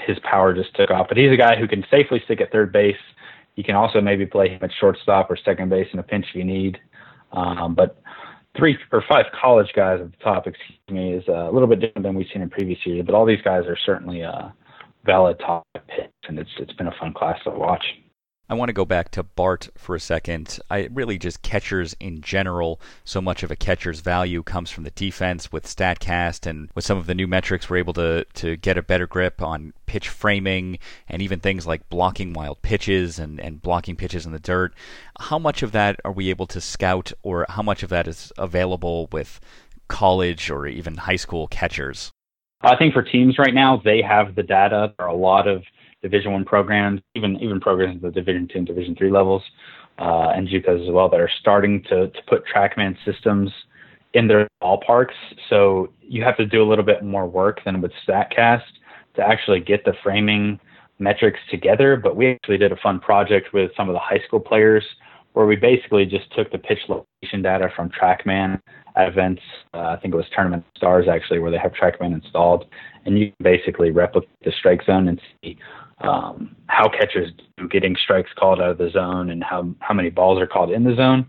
his 0.07 0.19
power 0.21 0.53
just 0.55 0.75
took 0.75 0.91
off. 0.91 1.09
But 1.09 1.17
he's 1.17 1.33
a 1.33 1.37
guy 1.37 1.57
who 1.57 1.69
can 1.69 1.85
safely 1.91 2.21
stick 2.25 2.41
at 2.41 2.53
third 2.53 2.73
base. 2.73 2.97
You 3.57 3.65
can 3.65 3.75
also 3.75 4.01
maybe 4.01 4.27
play 4.27 4.49
him 4.49 4.59
at 4.63 4.71
shortstop 4.81 5.31
or 5.31 5.37
second 5.37 5.69
base 5.69 5.89
in 5.93 5.99
a 5.99 6.03
pinch 6.03 6.27
if 6.31 6.35
you 6.35 6.45
need. 6.45 6.79
Um, 7.33 7.75
but 7.75 8.01
three 8.57 8.79
or 8.93 9.03
five 9.09 9.27
college 9.41 9.71
guys 9.75 10.01
at 10.01 10.11
the 10.11 10.17
top, 10.19 10.47
excuse 10.47 10.79
me, 10.91 11.15
is 11.15 11.25
uh, 11.29 11.51
a 11.51 11.53
little 11.53 11.69
bit 11.69 11.81
different 11.81 12.05
than 12.05 12.15
we've 12.15 12.27
seen 12.33 12.43
in 12.43 12.51
previous 12.51 12.79
years. 12.85 13.05
But 13.07 13.15
all 13.15 13.27
these 13.27 13.43
guys 13.43 13.65
are 13.67 13.77
certainly 13.85 14.23
uh, 14.23 14.49
valid 15.05 15.39
top 15.41 15.67
picks, 15.89 16.13
and 16.29 16.39
it's 16.39 16.51
it's 16.59 16.73
been 16.75 16.89
a 16.89 16.95
fun 16.99 17.13
class 17.13 17.39
to 17.45 17.51
watch. 17.51 17.85
I 18.47 18.55
want 18.55 18.69
to 18.69 18.75
go 18.75 18.85
back 18.85 19.11
to 19.13 19.23
Bart 19.23 19.71
for 19.75 19.95
a 19.95 20.01
second. 20.01 20.59
I 20.71 20.89
really 20.93 21.17
just 21.17 21.41
catchers 21.41 21.97
in 21.99 22.21
general. 22.21 22.79
So 23.03 23.23
much 23.23 23.43
of 23.43 23.51
a 23.51 23.57
catcher's 23.57 24.01
value 24.01 24.43
comes 24.43 24.71
from 24.71 24.85
the 24.85 24.91
defense 24.91 25.51
with 25.51 25.65
Statcast 25.65 26.47
and 26.47 26.69
with 26.75 26.85
some 26.85 26.99
of 26.99 27.07
the 27.07 27.15
new 27.15 27.27
metrics 27.27 27.71
we're 27.71 27.79
able 27.79 27.95
to 27.95 28.25
to 28.35 28.57
get 28.57 28.77
a 28.77 28.83
better 28.83 29.07
grip 29.07 29.41
on 29.41 29.73
pitch 29.87 30.11
framing 30.11 30.79
and 31.09 31.23
even 31.23 31.41
things 31.41 31.67
like 31.67 31.89
blocking 31.89 32.35
wild 32.35 32.61
pitches 32.61 33.19
and, 33.19 33.41
and 33.41 33.63
blocking 33.63 33.97
pitches 33.97 34.27
in 34.27 34.33
the 34.33 34.39
dirt. 34.39 34.75
How 35.19 35.39
much 35.39 35.63
of 35.63 35.73
that 35.73 35.99
are 36.05 36.13
we 36.13 36.29
able 36.29 36.47
to 36.49 36.61
scout 36.61 37.13
or 37.23 37.47
how 37.49 37.63
much 37.63 37.83
of 37.83 37.89
that 37.89 38.07
is 38.07 38.31
available 38.37 39.09
with 39.11 39.41
college 39.89 40.51
or 40.51 40.67
even 40.67 40.99
high 40.99 41.17
school 41.17 41.47
catchers? 41.47 42.13
I 42.61 42.77
think 42.77 42.95
for 42.95 43.03
teams 43.03 43.39
right 43.39 43.53
now, 43.53 43.81
they 43.85 44.01
have 44.03 44.35
the 44.35 44.43
data. 44.43 44.95
There 44.97 45.07
are 45.07 45.15
a 45.15 45.17
lot 45.17 45.47
of 45.47 45.65
Division 46.05 46.33
One 46.33 46.45
programs, 46.45 47.01
even 47.15 47.37
even 47.41 47.61
programs 47.61 47.97
at 47.97 48.03
the 48.03 48.11
Division 48.21 48.47
Two 48.47 48.59
and 48.59 48.67
Division 48.67 48.95
Three 48.95 49.11
levels, 49.11 49.43
uh, 49.99 50.33
and 50.37 50.47
JUCOs 50.47 50.87
as 50.87 50.93
well, 50.93 51.09
that 51.09 51.19
are 51.19 51.31
starting 51.41 51.83
to 51.85 52.09
to 52.09 52.23
put 52.29 52.45
TrackMan 52.47 52.95
systems 53.07 53.51
in 54.13 54.29
their 54.29 54.47
ballparks. 54.63 55.17
So 55.49 55.91
you 56.01 56.23
have 56.23 56.37
to 56.37 56.47
do 56.47 56.63
a 56.63 56.69
little 56.69 56.85
bit 56.85 57.03
more 57.03 57.27
work 57.27 57.61
than 57.65 57.81
with 57.81 57.93
Statcast 58.07 58.63
to 59.17 59.23
actually 59.23 59.61
get 59.61 59.85
the 59.85 59.95
framing 60.03 60.61
metrics 60.99 61.41
together. 61.51 61.97
But 61.97 62.17
we 62.17 62.33
actually 62.33 62.59
did 62.59 62.71
a 62.71 62.77
fun 62.77 63.01
project 63.01 63.53
with 63.53 63.71
some 63.77 63.89
of 63.89 63.95
the 63.95 63.99
high 63.99 64.21
school 64.27 64.41
players 64.41 64.85
where 65.33 65.47
we 65.47 65.57
basically 65.57 66.05
just 66.05 66.33
took 66.37 66.53
the 66.53 66.59
pitch 66.59 66.79
location 66.89 67.43
data 67.43 67.69
from 67.75 67.91
TrackMan 67.91 68.61
at 68.95 69.09
events. 69.09 69.43
Uh, 69.73 69.95
I 69.95 69.97
think 70.01 70.15
it 70.15 70.17
was 70.17 70.27
Tournament 70.35 70.65
Stars 70.77 71.07
actually, 71.11 71.41
where 71.41 71.51
they 71.51 71.59
have 71.59 71.73
TrackMan 71.73 72.13
installed, 72.15 72.67
and 73.05 73.19
you 73.19 73.27
can 73.27 73.43
basically 73.43 73.91
replicate 73.91 74.31
the 74.45 74.53
strike 74.53 74.85
zone 74.85 75.09
and 75.09 75.21
see 75.43 75.59
um, 75.99 76.57
how 76.67 76.89
catchers 76.89 77.31
do 77.57 77.69
getting 77.69 77.97
strikes 77.97 78.31
called 78.37 78.61
out 78.61 78.71
of 78.71 78.79
the 78.79 78.91
zone 78.91 79.31
and 79.31 79.43
how 79.43 79.69
how 79.81 79.95
many 79.95 80.11
balls 80.11 80.41
are 80.41 80.47
called 80.47 80.71
in 80.71 80.85
the 80.85 80.95
zone. 80.95 81.27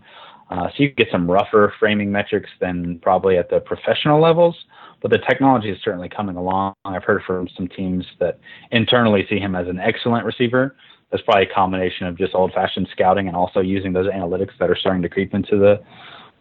Uh, 0.50 0.68
so 0.68 0.74
you 0.82 0.90
get 0.90 1.08
some 1.10 1.28
rougher 1.30 1.72
framing 1.78 2.10
metrics 2.10 2.50
than 2.60 2.98
probably 3.00 3.36
at 3.36 3.50
the 3.50 3.60
professional 3.60 4.20
levels, 4.20 4.56
but 5.02 5.10
the 5.10 5.18
technology 5.18 5.70
is 5.70 5.78
certainly 5.82 6.08
coming 6.08 6.36
along. 6.36 6.72
I've 6.84 7.02
heard 7.02 7.22
from 7.26 7.48
some 7.56 7.66
teams 7.68 8.06
that 8.20 8.38
internally 8.70 9.26
see 9.28 9.38
him 9.38 9.56
as 9.56 9.66
an 9.66 9.80
excellent 9.80 10.24
receiver. 10.24 10.76
That's 11.10 11.22
probably 11.24 11.44
a 11.44 11.54
combination 11.54 12.06
of 12.06 12.16
just 12.16 12.34
old-fashioned 12.34 12.88
scouting 12.92 13.26
and 13.28 13.36
also 13.36 13.60
using 13.60 13.92
those 13.92 14.06
analytics 14.06 14.52
that 14.58 14.70
are 14.70 14.76
starting 14.76 15.02
to 15.02 15.08
creep 15.08 15.34
into 15.34 15.58
the 15.58 15.82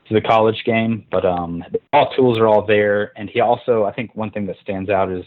to 0.08 0.14
the 0.14 0.22
college 0.22 0.64
game. 0.66 1.06
But 1.10 1.26
um, 1.26 1.64
all 1.92 2.12
tools 2.16 2.38
are 2.38 2.48
all 2.48 2.64
there, 2.66 3.12
and 3.16 3.28
he 3.30 3.40
also, 3.40 3.86
I 3.86 3.92
think, 3.92 4.16
one 4.16 4.30
thing 4.30 4.46
that 4.48 4.58
stands 4.62 4.90
out 4.90 5.12
is 5.12 5.26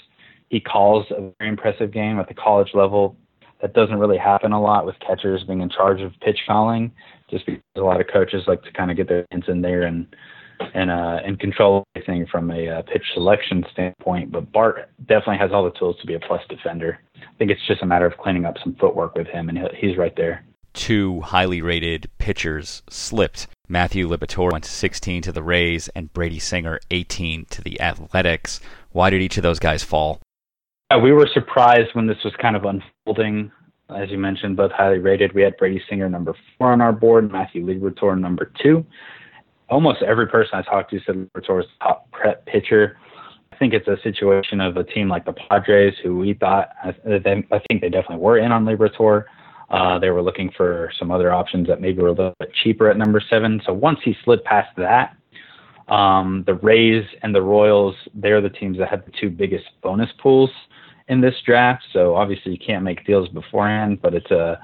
he 0.50 0.60
calls 0.60 1.06
a 1.10 1.32
very 1.38 1.50
impressive 1.50 1.92
game 1.92 2.18
at 2.18 2.28
the 2.28 2.34
college 2.34 2.70
level. 2.74 3.16
That 3.60 3.74
doesn't 3.74 3.98
really 3.98 4.18
happen 4.18 4.52
a 4.52 4.60
lot 4.60 4.86
with 4.86 4.96
catchers 5.00 5.42
being 5.44 5.60
in 5.60 5.68
charge 5.68 6.00
of 6.00 6.12
pitch 6.20 6.38
calling, 6.46 6.92
just 7.30 7.44
because 7.44 7.60
a 7.76 7.80
lot 7.80 8.00
of 8.00 8.06
coaches 8.12 8.44
like 8.46 8.62
to 8.62 8.72
kind 8.72 8.90
of 8.90 8.96
get 8.96 9.08
their 9.08 9.26
hands 9.30 9.44
in 9.48 9.62
there 9.62 9.82
and 9.82 10.06
and 10.74 10.90
uh, 10.90 11.18
and 11.24 11.38
control 11.38 11.84
everything 11.94 12.26
from 12.26 12.50
a 12.50 12.68
uh, 12.68 12.82
pitch 12.82 13.04
selection 13.14 13.64
standpoint. 13.72 14.30
But 14.30 14.52
Bart 14.52 14.90
definitely 15.06 15.38
has 15.38 15.50
all 15.52 15.64
the 15.64 15.76
tools 15.78 15.96
to 16.00 16.06
be 16.06 16.14
a 16.14 16.20
plus 16.20 16.42
defender. 16.48 17.00
I 17.16 17.36
think 17.38 17.50
it's 17.50 17.66
just 17.66 17.82
a 17.82 17.86
matter 17.86 18.06
of 18.06 18.16
cleaning 18.16 18.44
up 18.44 18.56
some 18.62 18.76
footwork 18.76 19.14
with 19.14 19.26
him, 19.26 19.48
and 19.48 19.58
he's 19.76 19.96
right 19.96 20.14
there. 20.16 20.44
Two 20.72 21.20
highly 21.22 21.60
rated 21.60 22.08
pitchers 22.18 22.82
slipped 22.88 23.48
Matthew 23.70 24.08
Liberatore 24.08 24.52
went 24.52 24.64
16 24.64 25.20
to 25.22 25.32
the 25.32 25.42
Rays, 25.42 25.88
and 25.88 26.12
Brady 26.14 26.38
Singer 26.38 26.80
18 26.90 27.44
to 27.50 27.62
the 27.62 27.78
Athletics. 27.80 28.60
Why 28.92 29.10
did 29.10 29.20
each 29.20 29.36
of 29.36 29.42
those 29.42 29.58
guys 29.58 29.82
fall? 29.82 30.20
Yeah, 30.90 30.96
we 30.96 31.12
were 31.12 31.28
surprised 31.34 31.90
when 31.92 32.06
this 32.06 32.16
was 32.24 32.32
kind 32.40 32.56
of 32.56 32.64
unfolding. 32.64 33.52
As 33.94 34.10
you 34.10 34.16
mentioned, 34.16 34.56
both 34.56 34.72
highly 34.72 34.98
rated. 34.98 35.34
We 35.34 35.42
had 35.42 35.54
Brady 35.58 35.82
Singer 35.88 36.08
number 36.08 36.34
four 36.56 36.72
on 36.72 36.80
our 36.80 36.92
board, 36.92 37.30
Matthew 37.30 37.64
Liberatore 37.66 38.18
number 38.18 38.50
two. 38.62 38.86
almost 39.68 40.00
every 40.02 40.26
person 40.26 40.58
I 40.58 40.62
talked 40.62 40.90
to 40.92 41.00
said 41.04 41.16
Liberatore 41.16 41.56
was 41.56 41.66
top 41.82 42.10
prep 42.10 42.46
pitcher. 42.46 42.96
I 43.52 43.56
think 43.56 43.74
it's 43.74 43.86
a 43.86 43.98
situation 44.02 44.62
of 44.62 44.78
a 44.78 44.84
team 44.84 45.10
like 45.10 45.26
the 45.26 45.34
Padres, 45.34 45.94
who 46.02 46.16
we 46.16 46.32
thought, 46.32 46.70
I, 46.82 46.94
I 47.06 47.58
think 47.68 47.82
they 47.82 47.90
definitely 47.90 48.24
were 48.24 48.38
in 48.38 48.50
on 48.50 48.64
Liberatore. 48.64 49.24
Uh, 49.68 49.98
they 49.98 50.08
were 50.08 50.22
looking 50.22 50.50
for 50.56 50.90
some 50.98 51.10
other 51.10 51.30
options 51.30 51.66
that 51.68 51.82
maybe 51.82 52.00
were 52.00 52.08
a 52.08 52.12
little 52.12 52.34
bit 52.38 52.50
cheaper 52.62 52.88
at 52.88 52.96
number 52.96 53.22
seven. 53.28 53.60
So 53.66 53.74
once 53.74 53.98
he 54.02 54.16
slid 54.24 54.42
past 54.44 54.74
that, 54.78 55.14
um, 55.88 56.44
the 56.46 56.54
Rays 56.54 57.04
and 57.22 57.34
the 57.34 57.42
Royals, 57.42 57.94
they're 58.14 58.40
the 58.40 58.48
teams 58.48 58.78
that 58.78 58.88
have 58.88 59.04
the 59.04 59.12
two 59.20 59.28
biggest 59.28 59.66
bonus 59.82 60.08
pools 60.18 60.50
in 61.08 61.20
this 61.20 61.34
draft. 61.44 61.84
So 61.92 62.14
obviously 62.14 62.52
you 62.52 62.58
can't 62.58 62.84
make 62.84 63.06
deals 63.06 63.28
beforehand, 63.28 64.00
but 64.02 64.14
it's 64.14 64.30
a 64.30 64.60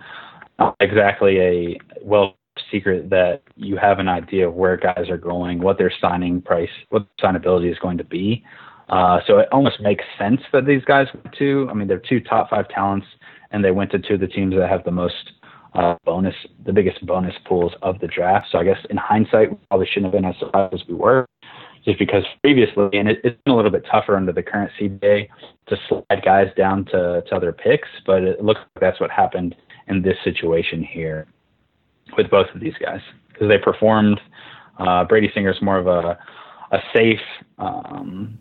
not 0.58 0.76
exactly 0.80 1.40
a 1.40 1.78
well 2.02 2.36
secret 2.70 3.10
that 3.10 3.42
you 3.56 3.76
have 3.76 3.98
an 3.98 4.08
idea 4.08 4.48
of 4.48 4.54
where 4.54 4.76
guys 4.76 5.08
are 5.10 5.18
going, 5.18 5.60
what 5.60 5.78
their 5.78 5.92
signing 6.00 6.40
price, 6.40 6.68
what 6.90 7.06
signability 7.20 7.70
is 7.70 7.78
going 7.78 7.98
to 7.98 8.04
be. 8.04 8.44
Uh, 8.88 9.18
so 9.26 9.38
it 9.38 9.48
almost 9.50 9.80
makes 9.80 10.04
sense 10.18 10.40
that 10.52 10.66
these 10.66 10.84
guys 10.84 11.06
went 11.14 11.34
to. 11.36 11.66
I 11.70 11.74
mean, 11.74 11.88
they're 11.88 11.98
two 11.98 12.20
top 12.20 12.50
five 12.50 12.68
talents, 12.68 13.06
and 13.50 13.64
they 13.64 13.70
went 13.70 13.90
to 13.92 13.98
two 13.98 14.14
of 14.14 14.20
the 14.20 14.26
teams 14.26 14.54
that 14.54 14.68
have 14.68 14.84
the 14.84 14.90
most 14.90 15.32
uh, 15.74 15.96
bonus, 16.04 16.34
the 16.64 16.72
biggest 16.72 17.04
bonus 17.06 17.34
pools 17.46 17.72
of 17.82 17.98
the 18.00 18.06
draft. 18.06 18.48
So 18.52 18.58
I 18.58 18.64
guess 18.64 18.78
in 18.90 18.96
hindsight, 18.96 19.50
we 19.50 19.58
probably 19.68 19.86
shouldn't 19.86 20.12
have 20.12 20.22
been 20.22 20.30
as 20.30 20.38
surprised 20.38 20.74
as 20.74 20.82
we 20.86 20.94
were, 20.94 21.26
just 21.84 21.98
because 21.98 22.24
previously, 22.42 22.88
and 22.94 23.08
it, 23.08 23.20
it's 23.24 23.40
been 23.44 23.52
a 23.52 23.56
little 23.56 23.70
bit 23.70 23.84
tougher 23.90 24.16
under 24.16 24.32
the 24.32 24.42
current 24.42 24.70
CBA 24.80 25.28
to 25.68 25.76
slide 25.88 26.22
guys 26.24 26.48
down 26.56 26.84
to, 26.86 27.22
to 27.26 27.34
other 27.34 27.52
picks, 27.52 27.88
but 28.06 28.22
it 28.22 28.42
looks 28.42 28.60
like 28.60 28.80
that's 28.80 29.00
what 29.00 29.10
happened 29.10 29.54
in 29.88 30.02
this 30.02 30.16
situation 30.24 30.82
here 30.82 31.26
with 32.16 32.30
both 32.30 32.46
of 32.54 32.60
these 32.60 32.74
guys 32.80 33.00
because 33.28 33.48
they 33.48 33.58
performed. 33.58 34.20
Uh, 34.78 35.04
Brady 35.04 35.30
Singer 35.34 35.50
is 35.50 35.62
more 35.62 35.78
of 35.78 35.86
a 35.86 36.18
a 36.72 36.78
safe, 36.94 37.20
um, 37.58 38.38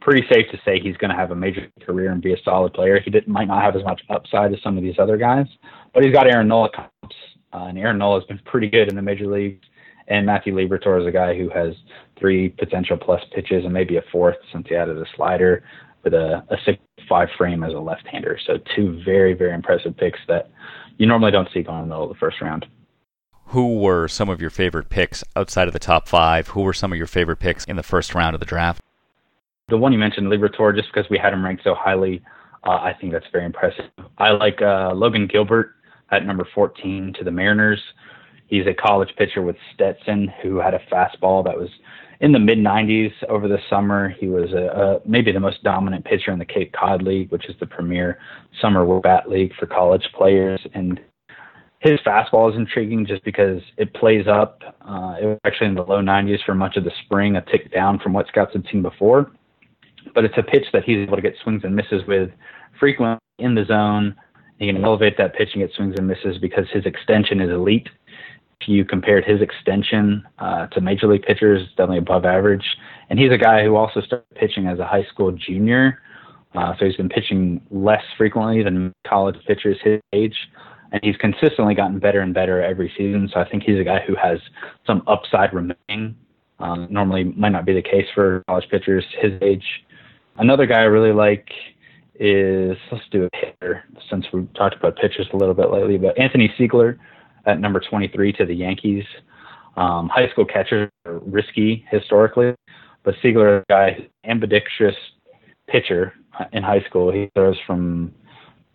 pretty 0.00 0.26
safe 0.30 0.46
to 0.50 0.58
say 0.64 0.78
he's 0.78 0.96
going 0.98 1.10
to 1.10 1.16
have 1.16 1.30
a 1.30 1.34
major 1.34 1.68
career 1.80 2.12
and 2.12 2.20
be 2.20 2.34
a 2.34 2.36
solid 2.44 2.74
player. 2.74 3.00
He 3.00 3.10
did, 3.10 3.26
might 3.26 3.48
not 3.48 3.62
have 3.62 3.76
as 3.76 3.84
much 3.84 4.02
upside 4.10 4.52
as 4.52 4.62
some 4.62 4.76
of 4.76 4.82
these 4.82 4.98
other 4.98 5.16
guys, 5.16 5.46
but 5.94 6.04
he's 6.04 6.12
got 6.12 6.26
Aaron 6.26 6.48
Nola 6.48 6.68
comps, 6.70 7.16
uh, 7.52 7.64
and 7.68 7.78
Aaron 7.78 7.98
Nola 7.98 8.20
has 8.20 8.26
been 8.26 8.40
pretty 8.44 8.68
good 8.68 8.88
in 8.88 8.96
the 8.96 9.02
major 9.02 9.26
leagues. 9.26 9.66
And 10.06 10.26
Matthew 10.26 10.54
Liberatore 10.54 11.00
is 11.00 11.06
a 11.06 11.10
guy 11.10 11.34
who 11.34 11.48
has 11.48 11.74
three 12.18 12.50
potential 12.50 12.96
plus 12.96 13.22
pitches 13.34 13.64
and 13.64 13.72
maybe 13.72 13.96
a 13.96 14.02
fourth 14.12 14.36
since 14.52 14.66
he 14.68 14.74
added 14.74 14.98
a 14.98 15.04
slider 15.16 15.64
with 16.02 16.14
a, 16.14 16.44
a 16.50 16.56
six 16.64 16.78
five 17.08 17.28
frame 17.36 17.62
as 17.62 17.72
a 17.72 17.78
left-hander. 17.78 18.38
So 18.46 18.58
two 18.74 19.00
very 19.04 19.34
very 19.34 19.54
impressive 19.54 19.96
picks 19.96 20.18
that 20.28 20.50
you 20.98 21.06
normally 21.06 21.32
don't 21.32 21.48
see 21.52 21.62
going 21.62 21.82
in 21.82 21.88
the 21.88 21.94
middle 21.94 22.04
of 22.04 22.10
the 22.10 22.18
first 22.18 22.40
round. 22.40 22.66
Who 23.48 23.78
were 23.80 24.08
some 24.08 24.28
of 24.28 24.40
your 24.40 24.50
favorite 24.50 24.88
picks 24.88 25.22
outside 25.36 25.68
of 25.68 25.72
the 25.72 25.78
top 25.78 26.08
five? 26.08 26.48
Who 26.48 26.62
were 26.62 26.72
some 26.72 26.92
of 26.92 26.98
your 26.98 27.06
favorite 27.06 27.36
picks 27.36 27.64
in 27.64 27.76
the 27.76 27.82
first 27.82 28.14
round 28.14 28.34
of 28.34 28.40
the 28.40 28.46
draft? 28.46 28.80
The 29.68 29.76
one 29.76 29.92
you 29.92 29.98
mentioned, 29.98 30.26
Liberatore, 30.28 30.74
just 30.74 30.88
because 30.92 31.08
we 31.10 31.18
had 31.18 31.32
him 31.32 31.44
ranked 31.44 31.64
so 31.64 31.74
highly, 31.74 32.22
uh, 32.66 32.70
I 32.70 32.94
think 32.98 33.12
that's 33.12 33.26
very 33.32 33.44
impressive. 33.44 33.86
I 34.18 34.30
like 34.30 34.60
uh, 34.62 34.92
Logan 34.94 35.26
Gilbert 35.26 35.74
at 36.10 36.24
number 36.24 36.46
14 36.54 37.14
to 37.18 37.24
the 37.24 37.30
Mariners. 37.30 37.80
He's 38.46 38.66
a 38.66 38.74
college 38.74 39.10
pitcher 39.16 39.42
with 39.42 39.56
Stetson 39.74 40.32
who 40.42 40.56
had 40.56 40.74
a 40.74 40.80
fastball 40.92 41.44
that 41.44 41.56
was 41.56 41.70
in 42.24 42.32
the 42.32 42.38
mid 42.38 42.56
90s 42.56 43.12
over 43.28 43.48
the 43.48 43.58
summer. 43.68 44.08
He 44.08 44.28
was 44.28 44.50
a, 44.52 45.02
a, 45.04 45.08
maybe 45.08 45.30
the 45.30 45.40
most 45.40 45.62
dominant 45.62 46.06
pitcher 46.06 46.32
in 46.32 46.38
the 46.38 46.46
Cape 46.46 46.72
Cod 46.72 47.02
League, 47.02 47.30
which 47.30 47.50
is 47.50 47.54
the 47.60 47.66
premier 47.66 48.18
summer 48.62 48.98
bat 49.00 49.28
league 49.28 49.52
for 49.60 49.66
college 49.66 50.08
players. 50.16 50.58
And 50.72 50.98
his 51.80 52.00
fastball 52.00 52.50
is 52.50 52.56
intriguing 52.56 53.04
just 53.04 53.22
because 53.24 53.60
it 53.76 53.92
plays 53.92 54.26
up. 54.26 54.62
Uh, 54.80 55.16
it 55.20 55.26
was 55.26 55.38
actually 55.44 55.66
in 55.66 55.74
the 55.74 55.82
low 55.82 56.00
90s 56.00 56.42
for 56.46 56.54
much 56.54 56.78
of 56.78 56.84
the 56.84 56.92
spring, 57.04 57.36
a 57.36 57.42
tick 57.42 57.70
down 57.70 57.98
from 57.98 58.14
what 58.14 58.26
scouts 58.28 58.54
had 58.54 58.64
seen 58.72 58.80
before. 58.80 59.30
But 60.14 60.24
it's 60.24 60.38
a 60.38 60.42
pitch 60.42 60.64
that 60.72 60.84
he's 60.84 61.06
able 61.06 61.16
to 61.16 61.22
get 61.22 61.34
swings 61.42 61.62
and 61.62 61.76
misses 61.76 62.06
with 62.08 62.30
frequently 62.80 63.18
in 63.38 63.54
the 63.54 63.66
zone. 63.66 64.16
He 64.58 64.72
can 64.72 64.82
elevate 64.82 65.18
that 65.18 65.34
pitch 65.34 65.50
and 65.52 65.62
get 65.62 65.76
swings 65.76 65.96
and 65.98 66.08
misses 66.08 66.38
because 66.38 66.64
his 66.72 66.86
extension 66.86 67.42
is 67.42 67.50
elite 67.50 67.90
you 68.66 68.84
compared 68.84 69.24
his 69.24 69.40
extension 69.40 70.26
uh, 70.38 70.66
to 70.68 70.80
major 70.80 71.06
league 71.06 71.22
pitchers, 71.22 71.66
definitely 71.70 71.98
above 71.98 72.24
average. 72.24 72.64
And 73.10 73.18
he's 73.18 73.32
a 73.32 73.38
guy 73.38 73.64
who 73.64 73.76
also 73.76 74.00
started 74.00 74.26
pitching 74.34 74.66
as 74.66 74.78
a 74.78 74.86
high 74.86 75.04
school 75.04 75.32
junior. 75.32 76.00
Uh, 76.54 76.74
so 76.78 76.86
he's 76.86 76.96
been 76.96 77.08
pitching 77.08 77.60
less 77.70 78.02
frequently 78.16 78.62
than 78.62 78.92
college 79.06 79.36
pitchers 79.46 79.76
his 79.82 80.00
age. 80.12 80.36
And 80.92 81.00
he's 81.02 81.16
consistently 81.16 81.74
gotten 81.74 81.98
better 81.98 82.20
and 82.20 82.32
better 82.32 82.62
every 82.62 82.92
season. 82.96 83.28
So 83.32 83.40
I 83.40 83.48
think 83.48 83.64
he's 83.64 83.80
a 83.80 83.84
guy 83.84 84.00
who 84.06 84.14
has 84.14 84.38
some 84.86 85.02
upside 85.06 85.52
remaining. 85.52 86.16
Um, 86.60 86.86
normally 86.88 87.24
might 87.24 87.48
not 87.48 87.66
be 87.66 87.74
the 87.74 87.82
case 87.82 88.06
for 88.14 88.44
college 88.46 88.68
pitchers 88.70 89.04
his 89.20 89.32
age. 89.42 89.64
Another 90.36 90.66
guy 90.66 90.80
I 90.80 90.84
really 90.84 91.12
like 91.12 91.48
is 92.18 92.76
let's 92.92 93.04
do 93.10 93.24
a 93.24 93.36
hitter 93.36 93.82
since 94.08 94.24
we 94.32 94.46
talked 94.56 94.76
about 94.76 94.96
pitchers 94.96 95.26
a 95.32 95.36
little 95.36 95.54
bit 95.54 95.70
lately, 95.70 95.98
but 95.98 96.16
Anthony 96.18 96.52
Seigler 96.58 96.96
at 97.46 97.60
number 97.60 97.80
23 97.80 98.32
to 98.34 98.46
the 98.46 98.54
Yankees. 98.54 99.04
Um, 99.76 100.08
high 100.08 100.28
school 100.30 100.44
catchers 100.44 100.90
are 101.04 101.18
risky 101.18 101.84
historically, 101.90 102.54
but 103.02 103.14
Seigler 103.22 103.58
is 103.58 103.64
a 103.68 103.72
guy, 103.72 104.08
ambidextrous 104.24 104.96
pitcher 105.68 106.14
in 106.52 106.62
high 106.62 106.82
school. 106.88 107.12
He 107.12 107.30
throws 107.34 107.56
from 107.66 108.12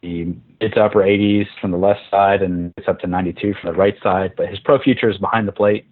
the 0.01 0.35
mid 0.61 0.73
to 0.73 0.81
upper 0.81 0.99
80s 0.99 1.47
from 1.59 1.71
the 1.71 1.77
left 1.77 2.01
side 2.09 2.41
and 2.41 2.73
it's 2.77 2.87
up 2.87 2.99
to 2.99 3.07
92 3.07 3.53
from 3.61 3.73
the 3.73 3.77
right 3.77 3.95
side. 4.01 4.33
But 4.35 4.49
his 4.49 4.59
pro 4.59 4.79
future 4.79 5.09
is 5.09 5.17
behind 5.17 5.47
the 5.47 5.51
plate. 5.51 5.85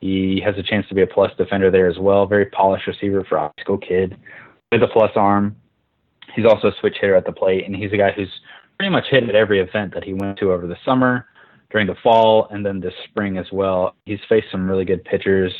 He 0.00 0.40
has 0.44 0.56
a 0.58 0.62
chance 0.62 0.86
to 0.88 0.94
be 0.94 1.02
a 1.02 1.06
plus 1.06 1.30
defender 1.38 1.70
there 1.70 1.88
as 1.88 1.98
well. 1.98 2.26
Very 2.26 2.46
polished 2.46 2.86
receiver 2.86 3.24
for 3.28 3.36
a 3.36 3.40
high 3.42 3.62
school 3.62 3.78
kid 3.78 4.16
with 4.70 4.82
a 4.82 4.88
plus 4.88 5.12
arm. 5.16 5.56
He's 6.34 6.44
also 6.44 6.68
a 6.68 6.72
switch 6.80 6.96
hitter 7.00 7.14
at 7.14 7.24
the 7.24 7.32
plate, 7.32 7.64
and 7.64 7.76
he's 7.76 7.92
a 7.92 7.96
guy 7.96 8.10
who's 8.10 8.28
pretty 8.76 8.90
much 8.90 9.04
hit 9.08 9.28
at 9.28 9.36
every 9.36 9.60
event 9.60 9.94
that 9.94 10.02
he 10.02 10.12
went 10.12 10.36
to 10.38 10.52
over 10.52 10.66
the 10.66 10.76
summer 10.84 11.26
during 11.74 11.88
the 11.88 11.96
fall 12.04 12.46
and 12.52 12.64
then 12.64 12.78
this 12.80 12.94
spring 13.08 13.36
as 13.36 13.46
well. 13.52 13.96
He's 14.06 14.20
faced 14.28 14.46
some 14.52 14.70
really 14.70 14.84
good 14.84 15.04
pitchers, 15.04 15.52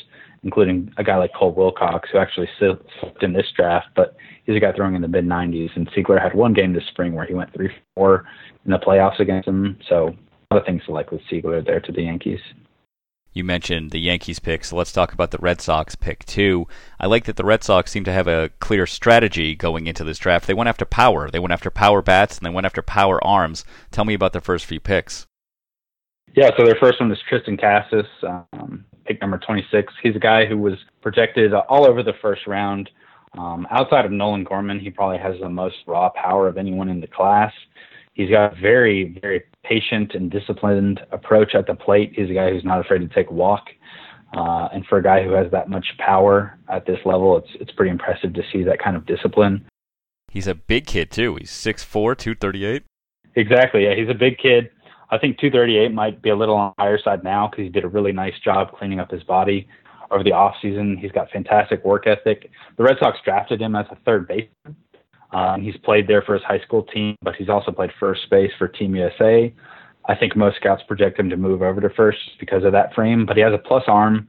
including 0.45 0.93
a 0.97 1.03
guy 1.03 1.17
like 1.17 1.35
Cole 1.35 1.53
Wilcox, 1.53 2.09
who 2.13 2.19
actually 2.19 2.49
slipped 2.57 3.23
in 3.23 3.33
this 3.33 3.47
draft, 3.57 3.89
but 3.97 4.17
he's 4.47 4.57
a 4.57 4.61
guy 4.61 4.73
throwing 4.73 4.95
in 4.95 5.03
the 5.03 5.09
mid 5.09 5.27
90s. 5.27 5.71
And 5.75 5.91
Seigler 5.91 6.23
had 6.23 6.33
one 6.33 6.55
game 6.55 6.73
this 6.73 6.87
spring 6.87 7.15
where 7.15 7.27
he 7.27 7.35
went 7.35 7.53
3 7.53 7.69
4 7.97 8.25
in 8.65 8.71
the 8.71 8.79
playoffs 8.79 9.19
against 9.19 9.49
him. 9.49 9.77
So, 9.89 10.15
a 10.51 10.55
lot 10.55 10.61
of 10.61 10.67
things 10.67 10.85
to 10.87 10.93
like 10.93 11.11
with 11.11 11.21
Seigler 11.31 11.67
there 11.67 11.81
to 11.81 11.91
the 11.91 12.03
Yankees. 12.03 12.39
You 13.33 13.43
mentioned 13.43 13.91
the 13.91 13.99
Yankees 13.99 14.39
pick, 14.39 14.65
so 14.65 14.77
let's 14.77 14.93
talk 14.93 15.13
about 15.13 15.33
the 15.33 15.39
Red 15.39 15.61
Sox 15.61 15.97
pick 15.97 16.25
too. 16.25 16.69
I 17.01 17.09
like 17.09 17.25
that 17.25 17.35
the 17.35 17.45
Red 17.45 17.65
Sox 17.65 17.91
seem 17.91 18.05
to 18.05 18.13
have 18.13 18.29
a 18.29 18.51
clear 18.61 18.87
strategy 18.87 19.57
going 19.57 19.89
into 19.89 20.05
this 20.05 20.19
draft. 20.19 20.47
They 20.47 20.55
went 20.55 20.69
after 20.69 20.85
power. 20.85 21.29
They 21.29 21.41
went 21.41 21.53
after 21.53 21.71
power 21.71 22.03
bats 22.03 22.39
and 22.39 22.47
they 22.47 22.55
went 22.55 22.67
after 22.67 22.83
power 22.83 23.23
arms. 23.25 23.65
Tell 23.91 24.05
me 24.05 24.15
about 24.15 24.33
their 24.33 24.41
first 24.41 24.67
few 24.67 24.79
picks. 24.79 25.27
Yeah, 26.35 26.51
so 26.57 26.65
their 26.65 26.77
first 26.81 27.01
one 27.01 27.13
is 27.13 27.19
Triston 27.31 27.61
Casas, 27.61 28.07
um, 28.25 28.85
pick 29.05 29.21
number 29.21 29.39
26. 29.39 29.93
He's 30.03 30.17
a 30.17 30.21
guy 30.21 30.47
who 30.47 30.59
was 30.59 30.75
projected 31.01 31.55
all 31.55 31.87
over 31.87 32.03
the 32.03 32.15
first 32.21 32.47
round. 32.47 32.91
Um, 33.39 33.67
outside 33.71 34.05
of 34.05 34.11
Nolan 34.11 34.45
Gorman, 34.45 34.81
he 34.81 34.91
probably 34.91 35.19
has 35.19 35.39
the 35.41 35.49
most 35.49 35.77
raw 35.87 36.11
power 36.11 36.49
of 36.49 36.57
anyone 36.57 36.89
in 36.89 37.01
the 37.01 37.07
class. 37.07 37.53
He's 38.15 38.31
got 38.31 38.57
a 38.57 38.61
very, 38.61 39.19
very 39.21 39.45
patient 39.65 40.15
and 40.15 40.31
disciplined 40.31 41.01
approach 41.13 41.55
at 41.55 41.67
the 41.67 41.75
plate. 41.75 42.13
He's 42.15 42.31
a 42.31 42.35
guy 42.35 42.51
who's 42.51 42.65
not 42.65 42.81
afraid 42.81 42.99
to 42.99 43.09
take 43.09 43.31
a 43.31 43.33
walk. 43.33 43.65
Uh, 44.37 44.69
and 44.73 44.85
for 44.87 44.99
a 44.99 45.03
guy 45.03 45.23
who 45.23 45.33
has 45.33 45.51
that 45.53 45.69
much 45.69 45.87
power 45.99 46.59
at 46.69 46.87
this 46.87 46.99
level, 47.05 47.37
it's 47.37 47.49
it's 47.61 47.71
pretty 47.71 47.91
impressive 47.91 48.33
to 48.35 48.43
see 48.53 48.65
that 48.65 48.81
kind 48.83 48.97
of 48.97 49.07
discipline. 49.07 49.65
He's 50.29 50.49
a 50.49 50.55
big 50.55 50.87
kid 50.87 51.13
too. 51.13 51.37
He's 51.37 51.51
6'4", 51.51 52.17
238. 52.19 52.83
Exactly. 53.37 53.85
Yeah, 53.85 53.95
he's 53.95 54.09
a 54.09 54.15
big 54.15 54.39
kid. 54.39 54.71
I 55.11 55.19
think 55.19 55.39
238 55.39 55.93
might 55.93 56.23
be 56.23 56.31
a 56.31 56.37
little 56.37 56.57
on 56.57 56.75
the 56.77 56.83
higher 56.83 56.99
side 56.99 57.25
now 57.25 57.49
because 57.49 57.65
he 57.65 57.69
did 57.69 57.85
a 57.85 57.89
really 57.89 58.13
nice 58.13 58.35
job 58.43 58.73
cleaning 58.73 59.01
up 59.01 59.11
his 59.11 59.23
body 59.23 59.69
over 60.11 60.23
the 60.23 60.33
off 60.33 60.55
season. 60.63 60.97
He's 60.97 61.13
got 61.13 61.31
fantastic 61.31 61.85
work 61.85 62.07
ethic. 62.07 62.51
The 62.77 62.83
Red 62.83 62.97
Sox 63.01 63.19
drafted 63.25 63.61
him 63.61 63.77
as 63.77 63.87
a 63.91 63.97
third 64.05 64.29
baseman. 64.29 64.77
Um, 65.33 65.63
he's 65.63 65.77
played 65.79 66.07
there 66.07 66.23
for 66.23 66.35
his 66.35 66.43
high 66.45 66.61
school 66.61 66.85
team, 66.85 67.17
but 67.23 67.35
he's 67.35 67.49
also 67.49 67.73
played 67.73 67.91
first 67.99 68.31
base 68.31 68.53
for 68.57 68.69
Team 68.69 68.95
USA. 68.95 69.53
I 70.07 70.15
think 70.15 70.37
most 70.37 70.57
scouts 70.57 70.83
project 70.87 71.19
him 71.19 71.29
to 71.31 71.37
move 71.37 71.63
over 71.63 71.81
to 71.81 71.91
first 71.91 72.19
because 72.39 72.63
of 72.65 72.73
that 72.73 72.95
frame, 72.95 73.27
but 73.27 73.37
he 73.37 73.43
has 73.43 73.53
a 73.53 73.59
plus 73.59 73.83
arm. 73.89 74.29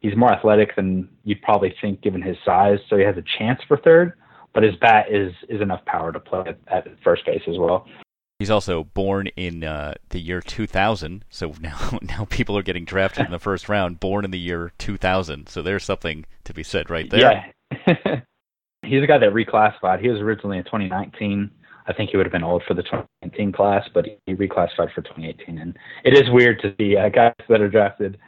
He's 0.00 0.16
more 0.16 0.32
athletic 0.32 0.76
than 0.76 1.08
you'd 1.24 1.42
probably 1.42 1.74
think 1.80 2.02
given 2.02 2.22
his 2.22 2.36
size, 2.44 2.78
so 2.88 2.96
he 2.96 3.02
has 3.02 3.16
a 3.16 3.24
chance 3.38 3.60
for 3.66 3.78
third, 3.78 4.12
but 4.54 4.62
his 4.62 4.76
bat 4.76 5.06
is 5.10 5.32
is 5.48 5.60
enough 5.60 5.84
power 5.86 6.12
to 6.12 6.20
play 6.20 6.44
at, 6.46 6.58
at 6.68 6.86
first 7.02 7.24
base 7.26 7.42
as 7.48 7.58
well. 7.58 7.86
He's 8.38 8.50
also 8.50 8.84
born 8.84 9.28
in 9.28 9.64
uh, 9.64 9.94
the 10.10 10.20
year 10.20 10.40
2000, 10.42 11.24
so 11.30 11.54
now 11.60 11.98
now 12.02 12.26
people 12.28 12.56
are 12.58 12.62
getting 12.62 12.84
drafted 12.84 13.26
in 13.26 13.32
the 13.32 13.38
first 13.38 13.68
round, 13.68 14.00
born 14.00 14.24
in 14.24 14.30
the 14.30 14.38
year 14.38 14.72
2000. 14.78 15.48
So 15.48 15.62
there's 15.62 15.84
something 15.84 16.26
to 16.44 16.52
be 16.52 16.62
said 16.62 16.90
right 16.90 17.08
there. 17.08 17.52
Yeah, 17.86 18.20
he's 18.82 19.02
a 19.02 19.06
guy 19.06 19.18
that 19.18 19.32
reclassified. 19.32 20.00
He 20.00 20.08
was 20.08 20.20
originally 20.20 20.58
in 20.58 20.64
2019. 20.64 21.50
I 21.88 21.92
think 21.92 22.10
he 22.10 22.16
would 22.16 22.26
have 22.26 22.32
been 22.32 22.42
old 22.42 22.62
for 22.66 22.74
the 22.74 22.82
2019 22.82 23.52
class, 23.52 23.88
but 23.94 24.06
he 24.26 24.34
reclassified 24.34 24.92
for 24.92 25.02
2018. 25.02 25.58
And 25.58 25.76
it 26.04 26.14
is 26.14 26.28
weird 26.30 26.60
to 26.62 26.74
see 26.78 26.96
uh, 26.96 27.08
guys 27.08 27.32
that 27.48 27.60
are 27.60 27.68
drafted 27.68 28.18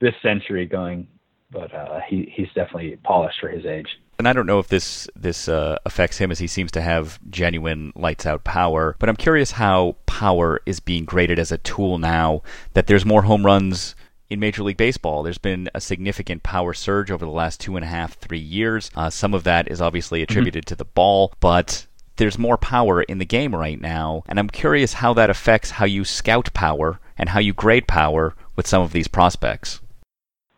this 0.00 0.14
century 0.22 0.66
going. 0.66 1.08
But 1.50 1.74
uh, 1.74 2.00
he 2.08 2.32
he's 2.34 2.48
definitely 2.54 2.96
polished 3.02 3.40
for 3.40 3.48
his 3.48 3.64
age. 3.64 3.88
And 4.18 4.26
I 4.26 4.32
don't 4.32 4.46
know 4.46 4.58
if 4.58 4.68
this 4.68 5.08
this 5.14 5.48
uh, 5.48 5.78
affects 5.86 6.18
him 6.18 6.30
as 6.30 6.38
he 6.38 6.46
seems 6.46 6.72
to 6.72 6.80
have 6.80 7.18
genuine 7.30 7.92
lights 7.94 8.26
out 8.26 8.44
power. 8.44 8.96
But 8.98 9.08
I'm 9.08 9.16
curious 9.16 9.52
how 9.52 9.96
power 10.06 10.60
is 10.66 10.80
being 10.80 11.04
graded 11.04 11.38
as 11.38 11.52
a 11.52 11.58
tool 11.58 11.98
now 11.98 12.42
that 12.74 12.86
there's 12.86 13.06
more 13.06 13.22
home 13.22 13.46
runs 13.46 13.94
in 14.28 14.40
Major 14.40 14.62
League 14.62 14.76
Baseball. 14.76 15.22
There's 15.22 15.38
been 15.38 15.70
a 15.74 15.80
significant 15.80 16.42
power 16.42 16.74
surge 16.74 17.10
over 17.10 17.24
the 17.24 17.30
last 17.30 17.60
two 17.60 17.76
and 17.76 17.84
a 17.84 17.88
half, 17.88 18.14
three 18.18 18.38
years. 18.38 18.90
Uh, 18.94 19.08
some 19.08 19.34
of 19.34 19.44
that 19.44 19.70
is 19.70 19.80
obviously 19.80 20.18
mm-hmm. 20.18 20.30
attributed 20.30 20.64
mm-hmm. 20.64 20.74
to 20.74 20.76
the 20.76 20.84
ball, 20.84 21.32
but 21.40 21.86
there's 22.16 22.38
more 22.38 22.58
power 22.58 23.02
in 23.02 23.18
the 23.18 23.24
game 23.24 23.54
right 23.54 23.80
now. 23.80 24.24
And 24.26 24.38
I'm 24.38 24.50
curious 24.50 24.94
how 24.94 25.14
that 25.14 25.30
affects 25.30 25.70
how 25.70 25.86
you 25.86 26.04
scout 26.04 26.52
power 26.52 27.00
and 27.16 27.30
how 27.30 27.40
you 27.40 27.52
grade 27.54 27.86
power 27.86 28.34
with 28.56 28.66
some 28.66 28.82
of 28.82 28.92
these 28.92 29.08
prospects. 29.08 29.80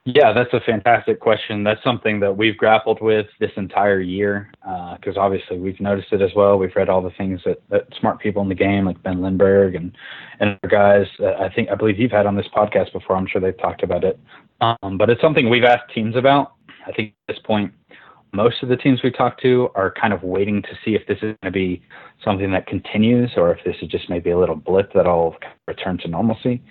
Yeah, 0.06 0.32
that's 0.32 0.52
a 0.54 0.60
fantastic 0.60 1.20
question. 1.20 1.62
That's 1.62 1.82
something 1.84 2.20
that 2.20 2.34
we've 2.34 2.56
grappled 2.56 3.02
with 3.02 3.26
this 3.38 3.50
entire 3.56 4.00
year 4.00 4.50
because 4.62 5.18
uh, 5.18 5.20
obviously 5.20 5.58
we've 5.58 5.78
noticed 5.78 6.08
it 6.12 6.22
as 6.22 6.30
well. 6.34 6.58
We've 6.58 6.74
read 6.74 6.88
all 6.88 7.02
the 7.02 7.10
things 7.18 7.40
that, 7.44 7.62
that 7.68 7.86
smart 8.00 8.18
people 8.18 8.40
in 8.40 8.48
the 8.48 8.54
game, 8.54 8.86
like 8.86 9.02
Ben 9.02 9.20
Lindbergh 9.20 9.74
and 9.74 9.94
and 10.40 10.58
other 10.62 10.70
guys. 10.70 11.06
Uh, 11.20 11.32
I 11.34 11.52
think 11.54 11.68
I 11.68 11.74
believe 11.74 11.98
you've 11.98 12.12
had 12.12 12.24
on 12.24 12.34
this 12.34 12.46
podcast 12.56 12.94
before. 12.94 13.14
I'm 13.16 13.26
sure 13.26 13.42
they've 13.42 13.56
talked 13.58 13.82
about 13.82 14.04
it. 14.04 14.18
Um, 14.62 14.96
but 14.96 15.10
it's 15.10 15.20
something 15.20 15.50
we've 15.50 15.64
asked 15.64 15.92
teams 15.94 16.16
about. 16.16 16.54
I 16.86 16.92
think 16.92 17.12
at 17.28 17.34
this 17.34 17.42
point, 17.44 17.70
most 18.32 18.62
of 18.62 18.70
the 18.70 18.76
teams 18.76 19.00
we 19.02 19.10
talk 19.10 19.38
to 19.42 19.68
are 19.74 19.92
kind 20.00 20.14
of 20.14 20.22
waiting 20.22 20.62
to 20.62 20.68
see 20.82 20.94
if 20.94 21.06
this 21.06 21.16
is 21.16 21.36
going 21.42 21.44
to 21.44 21.50
be 21.50 21.82
something 22.24 22.50
that 22.52 22.66
continues 22.66 23.30
or 23.36 23.52
if 23.52 23.62
this 23.64 23.76
is 23.82 23.88
just 23.88 24.08
maybe 24.08 24.30
a 24.30 24.38
little 24.38 24.56
blip 24.56 24.92
that'll 24.94 25.36
return 25.66 25.98
to 25.98 26.08
normalcy. 26.08 26.62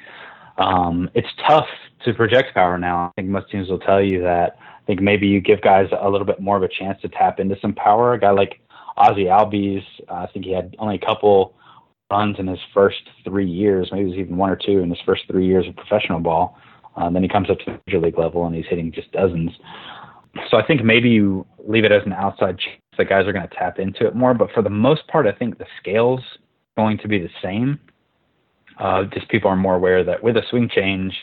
Um, 0.59 1.09
it's 1.15 1.27
tough 1.47 1.67
to 2.05 2.13
project 2.13 2.53
power 2.53 2.77
now. 2.77 3.07
I 3.07 3.21
think 3.21 3.29
most 3.29 3.49
teams 3.49 3.69
will 3.69 3.79
tell 3.79 4.01
you 4.01 4.21
that. 4.21 4.57
I 4.59 4.85
think 4.85 5.01
maybe 5.01 5.27
you 5.27 5.39
give 5.39 5.61
guys 5.61 5.87
a 5.99 6.09
little 6.09 6.25
bit 6.25 6.39
more 6.39 6.57
of 6.57 6.63
a 6.63 6.67
chance 6.67 6.99
to 7.01 7.09
tap 7.09 7.39
into 7.39 7.55
some 7.61 7.73
power. 7.73 8.13
A 8.13 8.19
guy 8.19 8.31
like 8.31 8.59
Ozzie 8.97 9.25
Albies, 9.25 9.83
uh, 10.09 10.13
I 10.13 10.27
think 10.33 10.45
he 10.45 10.51
had 10.51 10.75
only 10.79 10.95
a 10.95 11.05
couple 11.05 11.55
runs 12.11 12.37
in 12.39 12.47
his 12.47 12.59
first 12.73 13.01
three 13.23 13.49
years, 13.49 13.89
maybe 13.91 14.05
it 14.05 14.09
was 14.09 14.17
even 14.17 14.37
one 14.37 14.49
or 14.49 14.55
two 14.55 14.79
in 14.79 14.89
his 14.89 14.99
first 15.05 15.23
three 15.29 15.45
years 15.45 15.67
of 15.67 15.75
professional 15.75 16.19
ball. 16.19 16.57
Uh, 16.95 17.09
then 17.09 17.21
he 17.21 17.29
comes 17.29 17.49
up 17.49 17.59
to 17.59 17.65
the 17.65 17.79
major 17.85 17.99
league 17.99 18.17
level 18.17 18.45
and 18.45 18.55
he's 18.55 18.65
hitting 18.67 18.91
just 18.91 19.11
dozens. 19.11 19.51
So 20.49 20.57
I 20.57 20.65
think 20.65 20.83
maybe 20.83 21.09
you 21.09 21.45
leave 21.67 21.85
it 21.85 21.91
as 21.91 22.01
an 22.05 22.13
outside 22.13 22.57
chance 22.57 22.81
that 22.97 23.09
guys 23.09 23.25
are 23.27 23.33
going 23.33 23.47
to 23.47 23.55
tap 23.55 23.79
into 23.79 24.05
it 24.05 24.15
more. 24.15 24.33
But 24.33 24.51
for 24.51 24.61
the 24.61 24.69
most 24.69 25.07
part, 25.07 25.27
I 25.27 25.31
think 25.31 25.57
the 25.57 25.65
scale's 25.79 26.21
going 26.77 26.97
to 26.99 27.07
be 27.07 27.19
the 27.19 27.29
same. 27.41 27.79
Uh, 28.79 29.03
just 29.13 29.27
people 29.29 29.49
are 29.49 29.55
more 29.55 29.75
aware 29.75 30.03
that 30.03 30.23
with 30.23 30.37
a 30.37 30.41
swing 30.49 30.69
change 30.73 31.13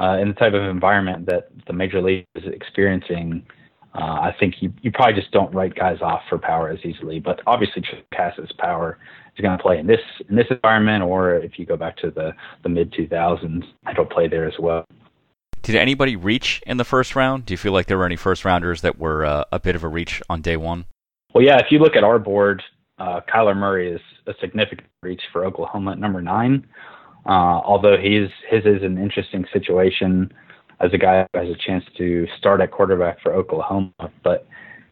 uh, 0.00 0.18
in 0.20 0.28
the 0.28 0.34
type 0.34 0.52
of 0.52 0.62
environment 0.62 1.26
that 1.26 1.48
the 1.66 1.72
major 1.72 2.02
league 2.02 2.26
is 2.34 2.44
experiencing, 2.52 3.46
uh, 3.94 4.20
I 4.20 4.34
think 4.38 4.56
you, 4.60 4.72
you 4.82 4.92
probably 4.92 5.14
just 5.14 5.32
don't 5.32 5.54
write 5.54 5.74
guys 5.74 5.98
off 6.02 6.22
for 6.28 6.38
power 6.38 6.68
as 6.68 6.78
easily. 6.84 7.18
But 7.18 7.40
obviously, 7.46 7.82
Casas's 8.12 8.52
power 8.58 8.98
is 9.36 9.42
going 9.42 9.56
to 9.56 9.62
play 9.62 9.78
in 9.78 9.86
this 9.86 10.00
in 10.28 10.36
this 10.36 10.46
environment, 10.50 11.02
or 11.02 11.36
if 11.36 11.58
you 11.58 11.64
go 11.64 11.76
back 11.76 11.96
to 11.98 12.10
the 12.10 12.32
the 12.62 12.68
mid 12.68 12.92
2000s, 12.92 13.62
it'll 13.90 14.04
play 14.04 14.28
there 14.28 14.46
as 14.46 14.54
well. 14.58 14.84
Did 15.62 15.76
anybody 15.76 16.14
reach 16.14 16.62
in 16.66 16.76
the 16.76 16.84
first 16.84 17.16
round? 17.16 17.46
Do 17.46 17.54
you 17.54 17.58
feel 17.58 17.72
like 17.72 17.86
there 17.86 17.98
were 17.98 18.06
any 18.06 18.16
first 18.16 18.44
rounders 18.44 18.82
that 18.82 18.98
were 18.98 19.24
uh, 19.24 19.44
a 19.50 19.58
bit 19.58 19.74
of 19.74 19.82
a 19.82 19.88
reach 19.88 20.22
on 20.28 20.42
day 20.42 20.56
one? 20.56 20.84
Well, 21.34 21.44
yeah. 21.44 21.58
If 21.58 21.66
you 21.70 21.78
look 21.78 21.96
at 21.96 22.04
our 22.04 22.18
board, 22.18 22.62
uh, 22.98 23.20
Kyler 23.32 23.56
Murray 23.56 23.92
is 23.92 24.00
a 24.26 24.32
significant 24.40 24.88
reach 25.02 25.22
for 25.32 25.44
Oklahoma 25.44 25.92
at 25.92 25.98
number 25.98 26.20
nine. 26.20 26.66
Uh, 27.26 27.60
although 27.64 27.96
he's 27.96 28.28
his 28.48 28.64
is 28.64 28.82
an 28.82 28.98
interesting 28.98 29.44
situation 29.52 30.32
as 30.80 30.92
a 30.92 30.98
guy 30.98 31.26
who 31.32 31.40
has 31.40 31.48
a 31.48 31.58
chance 31.58 31.84
to 31.96 32.26
start 32.38 32.60
at 32.60 32.70
quarterback 32.70 33.20
for 33.20 33.32
Oklahoma, 33.32 33.92
but 34.22 34.46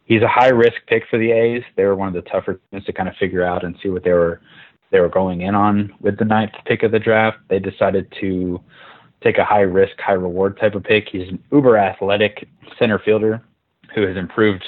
he's 0.05 0.21
a 0.21 0.27
high 0.27 0.49
risk 0.49 0.77
pick 0.87 1.03
for 1.09 1.17
the 1.17 1.31
A's. 1.31 1.63
They 1.75 1.85
were 1.85 1.95
one 1.95 2.07
of 2.07 2.13
the 2.13 2.29
tougher 2.29 2.59
teams 2.71 2.85
to 2.85 2.93
kind 2.93 3.07
of 3.07 3.15
figure 3.15 3.43
out 3.43 3.63
and 3.63 3.75
see 3.81 3.89
what 3.89 4.03
they 4.03 4.11
were 4.11 4.41
they 4.91 4.99
were 4.99 5.09
going 5.09 5.41
in 5.41 5.55
on 5.55 5.93
with 5.99 6.17
the 6.17 6.25
ninth 6.25 6.53
pick 6.65 6.83
of 6.83 6.91
the 6.91 6.99
draft. 6.99 7.37
They 7.49 7.59
decided 7.59 8.13
to 8.21 8.61
take 9.23 9.37
a 9.37 9.45
high 9.45 9.61
risk, 9.61 9.99
high 9.99 10.13
reward 10.13 10.59
type 10.59 10.75
of 10.75 10.83
pick. 10.83 11.09
He's 11.11 11.27
an 11.29 11.43
uber 11.51 11.77
athletic 11.77 12.47
center 12.77 12.99
fielder 12.99 13.41
who 13.93 14.05
has 14.05 14.17
improved 14.17 14.63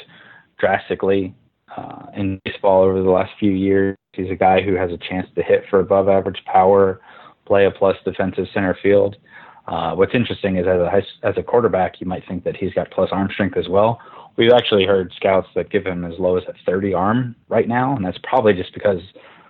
drastically 0.57 1.35
uh, 1.75 2.07
in 2.15 2.41
baseball 2.43 2.81
over 2.81 3.01
the 3.01 3.09
last 3.09 3.31
few 3.39 3.51
years. 3.51 3.95
He's 4.13 4.31
a 4.31 4.35
guy 4.35 4.61
who 4.61 4.73
has 4.73 4.91
a 4.91 4.97
chance 4.97 5.27
to 5.35 5.43
hit 5.43 5.65
for 5.69 5.79
above 5.79 6.09
average 6.09 6.43
power, 6.45 6.99
play 7.47 7.65
a 7.65 7.71
plus 7.71 7.95
defensive 8.05 8.45
center 8.53 8.77
field. 8.81 9.15
Uh, 9.67 9.93
what's 9.95 10.13
interesting 10.13 10.57
is 10.57 10.65
as 10.67 10.79
a 10.79 11.27
as 11.27 11.35
a 11.37 11.43
quarterback, 11.43 11.99
you 11.99 12.07
might 12.07 12.25
think 12.27 12.43
that 12.43 12.55
he's 12.55 12.73
got 12.73 12.91
plus 12.91 13.09
arm 13.11 13.29
strength 13.31 13.57
as 13.57 13.67
well. 13.67 13.99
We've 14.37 14.53
actually 14.53 14.85
heard 14.85 15.11
scouts 15.15 15.47
that 15.55 15.71
give 15.71 15.85
him 15.85 16.05
as 16.05 16.13
low 16.19 16.37
as 16.37 16.43
a 16.47 16.53
30 16.65 16.93
arm 16.93 17.35
right 17.49 17.67
now, 17.67 17.95
and 17.95 18.05
that's 18.05 18.19
probably 18.23 18.53
just 18.53 18.73
because 18.73 19.01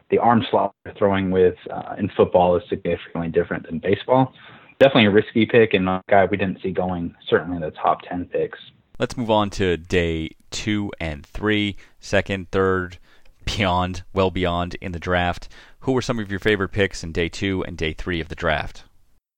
the 0.10 0.18
arm 0.18 0.46
slot 0.50 0.74
they're 0.86 0.94
throwing 0.98 1.30
with 1.32 1.56
uh, 1.70 1.96
in 2.00 2.10
football 2.16 2.56
is 2.56 2.64
significantly 2.70 3.28
different 3.28 3.66
than 3.66 3.80
baseball. 3.80 4.34
Definitely 4.80 5.06
a 5.06 5.12
risky 5.12 5.46
pick 5.46 5.74
and 5.74 5.90
a 5.90 6.02
guy 6.08 6.26
we 6.26 6.38
didn't 6.38 6.62
see 6.62 6.72
going 6.72 7.14
certainly 7.28 7.58
in 7.58 7.62
the 7.62 7.72
top 7.72 8.02
10 8.08 8.26
picks. 8.26 8.60
Let's 9.00 9.18
move 9.18 9.30
on 9.30 9.50
to 9.52 9.78
day 9.78 10.32
two 10.50 10.92
and 11.00 11.26
three, 11.26 11.76
second, 12.00 12.50
third, 12.52 12.98
beyond, 13.48 14.04
well 14.14 14.32
beyond 14.32 14.76
in 14.82 14.92
the 14.92 15.00
draft. 15.00 15.48
Who 15.82 15.94
were 15.94 16.02
some 16.02 16.20
of 16.20 16.30
your 16.30 16.40
favorite 16.40 16.70
picks 16.70 17.04
in 17.04 17.12
day 17.12 17.30
two 17.30 17.64
and 17.64 17.78
day 17.78 17.94
three 17.94 18.20
of 18.20 18.30
the 18.30 18.36
draft? 18.36 18.84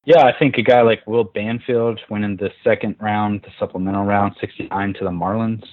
Yeah, 0.06 0.24
I 0.24 0.32
think 0.38 0.58
a 0.58 0.64
guy 0.64 0.82
like 0.82 1.06
Will 1.06 1.24
Banfield 1.24 2.00
went 2.10 2.24
in 2.24 2.38
the 2.38 2.50
second 2.64 2.96
round, 3.00 3.42
the 3.44 3.52
supplemental 3.60 4.06
round, 4.06 4.36
69 4.40 4.94
to 4.96 5.04
the 5.04 5.12
Marlins. 5.12 5.64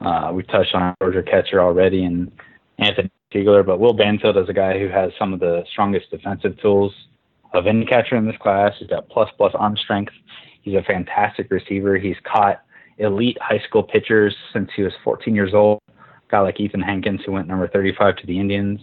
Uh, 0.00 0.30
we 0.32 0.42
touched 0.44 0.74
on 0.74 0.94
Georgia 1.00 1.22
catcher 1.22 1.60
already 1.60 2.04
and 2.04 2.30
Anthony 2.78 3.10
Seigler, 3.32 3.64
but 3.64 3.80
Will 3.80 3.94
Banfield 3.94 4.36
is 4.36 4.48
a 4.48 4.52
guy 4.52 4.78
who 4.78 4.88
has 4.88 5.10
some 5.18 5.32
of 5.32 5.40
the 5.40 5.64
strongest 5.72 6.10
defensive 6.10 6.60
tools 6.60 6.92
of 7.54 7.66
any 7.66 7.86
catcher 7.86 8.16
in 8.16 8.26
this 8.26 8.36
class. 8.40 8.72
He's 8.78 8.88
got 8.88 9.08
plus 9.08 9.30
plus 9.36 9.52
arm 9.54 9.76
strength. 9.76 10.12
He's 10.62 10.74
a 10.74 10.82
fantastic 10.82 11.50
receiver. 11.50 11.96
He's 11.96 12.16
caught 12.24 12.62
elite 12.98 13.38
high 13.40 13.60
school 13.66 13.82
pitchers 13.82 14.36
since 14.52 14.68
he 14.76 14.82
was 14.82 14.92
14 15.02 15.34
years 15.34 15.54
old. 15.54 15.80
Guy 16.30 16.40
like 16.40 16.60
Ethan 16.60 16.82
Hankins, 16.82 17.20
who 17.24 17.32
went 17.32 17.48
number 17.48 17.68
35 17.68 18.16
to 18.16 18.26
the 18.26 18.38
Indians. 18.38 18.80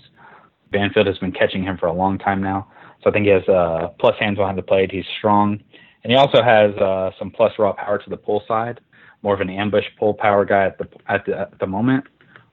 Banfield 0.71 1.07
has 1.07 1.17
been 1.19 1.31
catching 1.31 1.63
him 1.63 1.77
for 1.77 1.87
a 1.87 1.93
long 1.93 2.17
time 2.17 2.41
now. 2.41 2.67
So 3.03 3.09
I 3.09 3.13
think 3.13 3.25
he 3.25 3.31
has 3.31 3.47
uh, 3.47 3.89
plus 3.99 4.15
hands 4.19 4.37
behind 4.37 4.57
the 4.57 4.63
plate. 4.63 4.91
He's 4.91 5.05
strong. 5.17 5.59
And 6.03 6.11
he 6.11 6.17
also 6.17 6.41
has 6.43 6.75
uh, 6.75 7.11
some 7.17 7.31
plus 7.31 7.53
raw 7.57 7.73
power 7.73 7.97
to 7.97 8.09
the 8.09 8.17
pull 8.17 8.43
side, 8.47 8.79
more 9.23 9.33
of 9.33 9.41
an 9.41 9.49
ambush 9.49 9.85
pull 9.97 10.13
power 10.13 10.45
guy 10.45 10.65
at 10.65 10.77
the 10.77 10.87
at 11.07 11.25
the, 11.25 11.39
at 11.39 11.59
the 11.59 11.67
moment. 11.67 12.05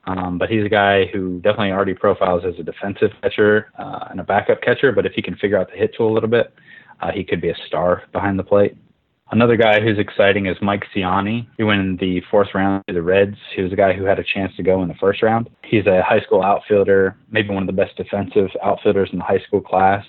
Um, 0.04 0.36
but 0.36 0.50
he's 0.50 0.64
a 0.64 0.68
guy 0.68 1.06
who 1.06 1.40
definitely 1.40 1.70
already 1.70 1.94
profiles 1.94 2.44
as 2.44 2.54
a 2.58 2.62
defensive 2.62 3.10
catcher 3.22 3.70
uh, 3.78 4.08
and 4.10 4.20
a 4.20 4.24
backup 4.24 4.60
catcher. 4.62 4.90
But 4.92 5.06
if 5.06 5.12
he 5.12 5.22
can 5.22 5.36
figure 5.36 5.58
out 5.58 5.70
the 5.70 5.76
hit 5.76 5.94
tool 5.96 6.10
a 6.10 6.14
little 6.14 6.28
bit, 6.28 6.52
uh, 7.00 7.12
he 7.12 7.24
could 7.24 7.40
be 7.40 7.50
a 7.50 7.56
star 7.66 8.02
behind 8.12 8.38
the 8.38 8.44
plate. 8.44 8.76
Another 9.32 9.56
guy 9.56 9.80
who's 9.80 9.98
exciting 9.98 10.44
is 10.44 10.58
Mike 10.60 10.84
Siani. 10.94 11.46
He 11.56 11.62
went 11.62 11.80
in 11.80 11.96
the 11.96 12.20
fourth 12.30 12.48
round 12.54 12.84
to 12.86 12.92
the 12.92 13.00
Reds. 13.00 13.38
He 13.56 13.62
was 13.62 13.72
a 13.72 13.76
guy 13.76 13.94
who 13.94 14.04
had 14.04 14.18
a 14.18 14.24
chance 14.24 14.54
to 14.56 14.62
go 14.62 14.82
in 14.82 14.88
the 14.88 14.94
first 15.00 15.22
round. 15.22 15.48
He's 15.64 15.86
a 15.86 16.02
high 16.02 16.20
school 16.20 16.42
outfielder, 16.42 17.16
maybe 17.30 17.48
one 17.48 17.62
of 17.62 17.66
the 17.66 17.72
best 17.72 17.96
defensive 17.96 18.50
outfielders 18.62 19.08
in 19.10 19.18
the 19.18 19.24
high 19.24 19.40
school 19.46 19.62
class. 19.62 20.04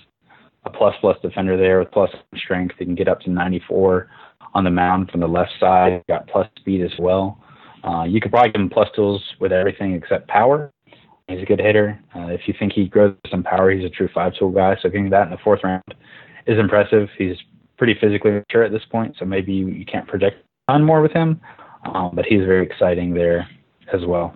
A 0.66 0.70
plus 0.70 0.94
plus 1.00 1.16
defender 1.22 1.56
there 1.56 1.78
with 1.78 1.90
plus 1.90 2.10
strength. 2.36 2.74
He 2.78 2.84
can 2.84 2.94
get 2.94 3.08
up 3.08 3.20
to 3.20 3.30
94 3.30 4.10
on 4.52 4.62
the 4.62 4.70
mound 4.70 5.10
from 5.10 5.20
the 5.20 5.26
left 5.26 5.52
side. 5.58 6.02
Got 6.06 6.28
plus 6.28 6.46
speed 6.58 6.82
as 6.82 6.92
well. 6.98 7.42
Uh, 7.82 8.04
you 8.04 8.20
could 8.20 8.30
probably 8.30 8.52
give 8.52 8.60
him 8.60 8.68
plus 8.68 8.88
tools 8.94 9.22
with 9.40 9.52
everything 9.52 9.94
except 9.94 10.28
power. 10.28 10.70
He's 11.28 11.40
a 11.40 11.46
good 11.46 11.60
hitter. 11.60 11.98
Uh, 12.14 12.26
if 12.26 12.42
you 12.46 12.52
think 12.58 12.74
he 12.74 12.88
grows 12.88 13.16
some 13.30 13.42
power, 13.42 13.70
he's 13.70 13.86
a 13.86 13.90
true 13.90 14.10
five 14.12 14.34
tool 14.38 14.50
guy. 14.50 14.76
So 14.82 14.90
getting 14.90 15.08
that 15.10 15.24
in 15.24 15.30
the 15.30 15.38
fourth 15.42 15.60
round 15.64 15.82
is 16.46 16.58
impressive. 16.58 17.08
He's 17.16 17.36
pretty 17.76 17.94
physically 18.00 18.32
mature 18.32 18.62
at 18.62 18.72
this 18.72 18.84
point, 18.90 19.16
so 19.18 19.24
maybe 19.24 19.52
you, 19.52 19.84
can't 19.84 20.06
project 20.06 20.36
on 20.68 20.84
more 20.84 21.02
with 21.02 21.12
him. 21.12 21.40
Um, 21.84 22.12
but 22.14 22.24
he's 22.26 22.40
very 22.40 22.64
exciting 22.64 23.12
there 23.12 23.48
as 23.92 24.00
well. 24.06 24.34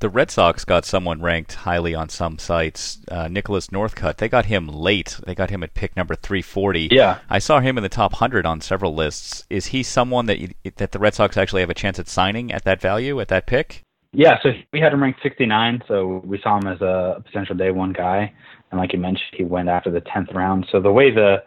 The 0.00 0.08
Red 0.08 0.30
Sox 0.30 0.64
got 0.64 0.84
someone 0.84 1.22
ranked 1.22 1.54
highly 1.54 1.94
on 1.94 2.08
some 2.08 2.38
sites, 2.38 2.98
uh, 3.10 3.28
Nicholas 3.28 3.68
Northcutt. 3.68 4.16
They 4.16 4.28
got 4.28 4.46
him 4.46 4.68
late. 4.68 5.18
They 5.24 5.34
got 5.34 5.50
him 5.50 5.62
at 5.62 5.72
pick 5.72 5.96
number 5.96 6.14
340. 6.14 6.88
Yeah, 6.90 7.20
I 7.30 7.38
saw 7.38 7.60
him 7.60 7.78
in 7.78 7.82
the 7.82 7.88
top 7.88 8.12
100 8.12 8.44
on 8.44 8.60
several 8.60 8.94
lists. 8.94 9.46
Is 9.48 9.66
he 9.66 9.82
someone 9.82 10.26
that 10.26 10.40
you, 10.40 10.50
that 10.76 10.92
the 10.92 10.98
Red 10.98 11.14
Sox 11.14 11.36
actually 11.36 11.62
have 11.62 11.70
a 11.70 11.74
chance 11.74 11.98
at 11.98 12.08
signing 12.08 12.52
at 12.52 12.64
that 12.64 12.80
value 12.80 13.20
at 13.20 13.28
that 13.28 13.46
pick? 13.46 13.82
Yeah, 14.12 14.38
so 14.42 14.50
we 14.72 14.80
had 14.80 14.92
him 14.92 15.02
ranked 15.02 15.20
69, 15.22 15.82
so 15.88 16.22
we 16.24 16.40
saw 16.42 16.58
him 16.58 16.66
as 16.66 16.80
a 16.80 17.22
potential 17.24 17.56
day 17.56 17.70
one 17.70 17.92
guy. 17.92 18.32
And 18.70 18.80
like 18.80 18.92
you 18.92 18.98
mentioned, 18.98 19.30
he 19.36 19.44
went 19.44 19.68
after 19.68 19.90
the 19.90 20.00
10th 20.00 20.34
round. 20.34 20.66
So 20.70 20.80
the 20.80 20.92
way 20.92 21.10
the 21.10 21.42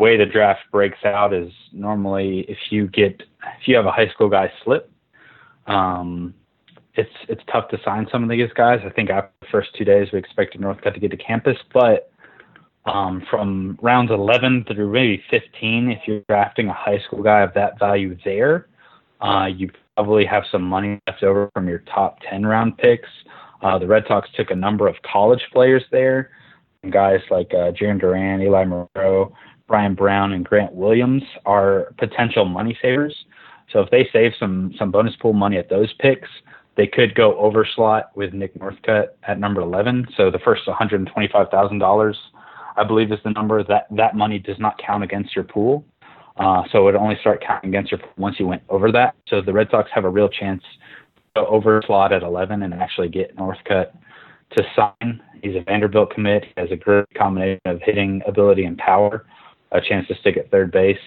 way 0.00 0.16
the 0.16 0.26
draft 0.26 0.60
breaks 0.72 1.04
out 1.04 1.32
is 1.32 1.52
normally 1.72 2.40
if 2.48 2.58
you 2.70 2.88
get 2.88 3.22
if 3.60 3.68
you 3.68 3.76
have 3.76 3.86
a 3.86 3.92
high 3.92 4.08
school 4.08 4.28
guy 4.28 4.50
slip, 4.64 4.90
um, 5.66 6.34
it's 6.94 7.10
it's 7.28 7.42
tough 7.52 7.68
to 7.68 7.78
sign 7.84 8.08
some 8.10 8.22
of 8.24 8.30
these 8.30 8.50
guys. 8.54 8.80
I 8.84 8.90
think 8.90 9.10
after 9.10 9.30
the 9.40 9.46
first 9.52 9.68
two 9.76 9.84
days 9.84 10.08
we 10.12 10.18
expected 10.18 10.60
Northcutt 10.60 10.94
to 10.94 11.00
get 11.00 11.10
to 11.12 11.16
campus, 11.16 11.56
but 11.72 12.10
um, 12.86 13.22
from 13.30 13.78
rounds 13.82 14.10
11 14.10 14.64
through 14.66 14.90
maybe 14.90 15.22
15, 15.30 15.90
if 15.90 16.00
you're 16.06 16.22
drafting 16.28 16.68
a 16.68 16.72
high 16.72 16.98
school 17.06 17.22
guy 17.22 17.40
of 17.40 17.52
that 17.54 17.78
value 17.78 18.16
there, 18.24 18.68
uh, 19.20 19.46
you 19.46 19.70
probably 19.96 20.24
have 20.24 20.44
some 20.50 20.62
money 20.62 20.98
left 21.06 21.22
over 21.22 21.50
from 21.52 21.68
your 21.68 21.80
top 21.80 22.18
10 22.28 22.46
round 22.46 22.78
picks. 22.78 23.08
Uh, 23.62 23.78
the 23.78 23.86
Red 23.86 24.04
Sox 24.08 24.28
took 24.34 24.50
a 24.50 24.54
number 24.54 24.88
of 24.88 24.96
college 25.02 25.42
players 25.52 25.84
there, 25.90 26.30
guys 26.88 27.20
like 27.30 27.52
uh, 27.52 27.70
Jarren 27.72 28.00
Duran, 28.00 28.40
Eli 28.40 28.64
Marot, 28.64 29.30
Brian 29.70 29.94
Brown, 29.94 30.32
and 30.32 30.44
Grant 30.44 30.74
Williams 30.74 31.22
are 31.46 31.94
potential 31.96 32.44
money 32.44 32.76
savers. 32.82 33.14
So 33.72 33.78
if 33.80 33.90
they 33.90 34.08
save 34.12 34.32
some 34.38 34.74
some 34.76 34.90
bonus 34.90 35.14
pool 35.14 35.32
money 35.32 35.58
at 35.58 35.70
those 35.70 35.92
picks, 36.00 36.28
they 36.76 36.88
could 36.88 37.14
go 37.14 37.38
over 37.38 37.64
slot 37.76 38.10
with 38.16 38.34
Nick 38.34 38.52
Northcutt 38.58 39.10
at 39.22 39.38
number 39.38 39.60
11. 39.60 40.08
So 40.16 40.28
the 40.28 40.40
first 40.40 40.62
$125,000, 40.66 42.14
I 42.76 42.84
believe, 42.84 43.12
is 43.12 43.20
the 43.22 43.30
number. 43.30 43.62
That 43.62 43.86
that 43.92 44.16
money 44.16 44.40
does 44.40 44.58
not 44.58 44.76
count 44.84 45.04
against 45.04 45.36
your 45.36 45.44
pool. 45.44 45.84
Uh, 46.36 46.64
so 46.72 46.78
it 46.80 46.82
would 46.82 46.96
only 46.96 47.16
start 47.20 47.44
counting 47.46 47.70
against 47.70 47.92
your 47.92 48.00
once 48.16 48.40
you 48.40 48.48
went 48.48 48.62
over 48.70 48.90
that. 48.90 49.14
So 49.28 49.40
the 49.40 49.52
Red 49.52 49.68
Sox 49.70 49.88
have 49.94 50.04
a 50.04 50.10
real 50.10 50.28
chance 50.28 50.62
to 51.36 51.42
over 51.46 51.80
slot 51.86 52.12
at 52.12 52.24
11 52.24 52.64
and 52.64 52.74
actually 52.74 53.08
get 53.08 53.36
Northcutt 53.36 53.92
to 54.56 54.64
sign. 54.74 55.22
He's 55.42 55.54
a 55.54 55.60
Vanderbilt 55.60 56.12
commit. 56.12 56.44
He 56.44 56.52
has 56.56 56.72
a 56.72 56.76
great 56.76 57.06
combination 57.16 57.60
of 57.66 57.80
hitting 57.82 58.20
ability 58.26 58.64
and 58.64 58.76
power, 58.78 59.26
a 59.72 59.80
chance 59.80 60.06
to 60.08 60.14
stick 60.16 60.36
at 60.36 60.50
third 60.50 60.70
base 60.72 60.98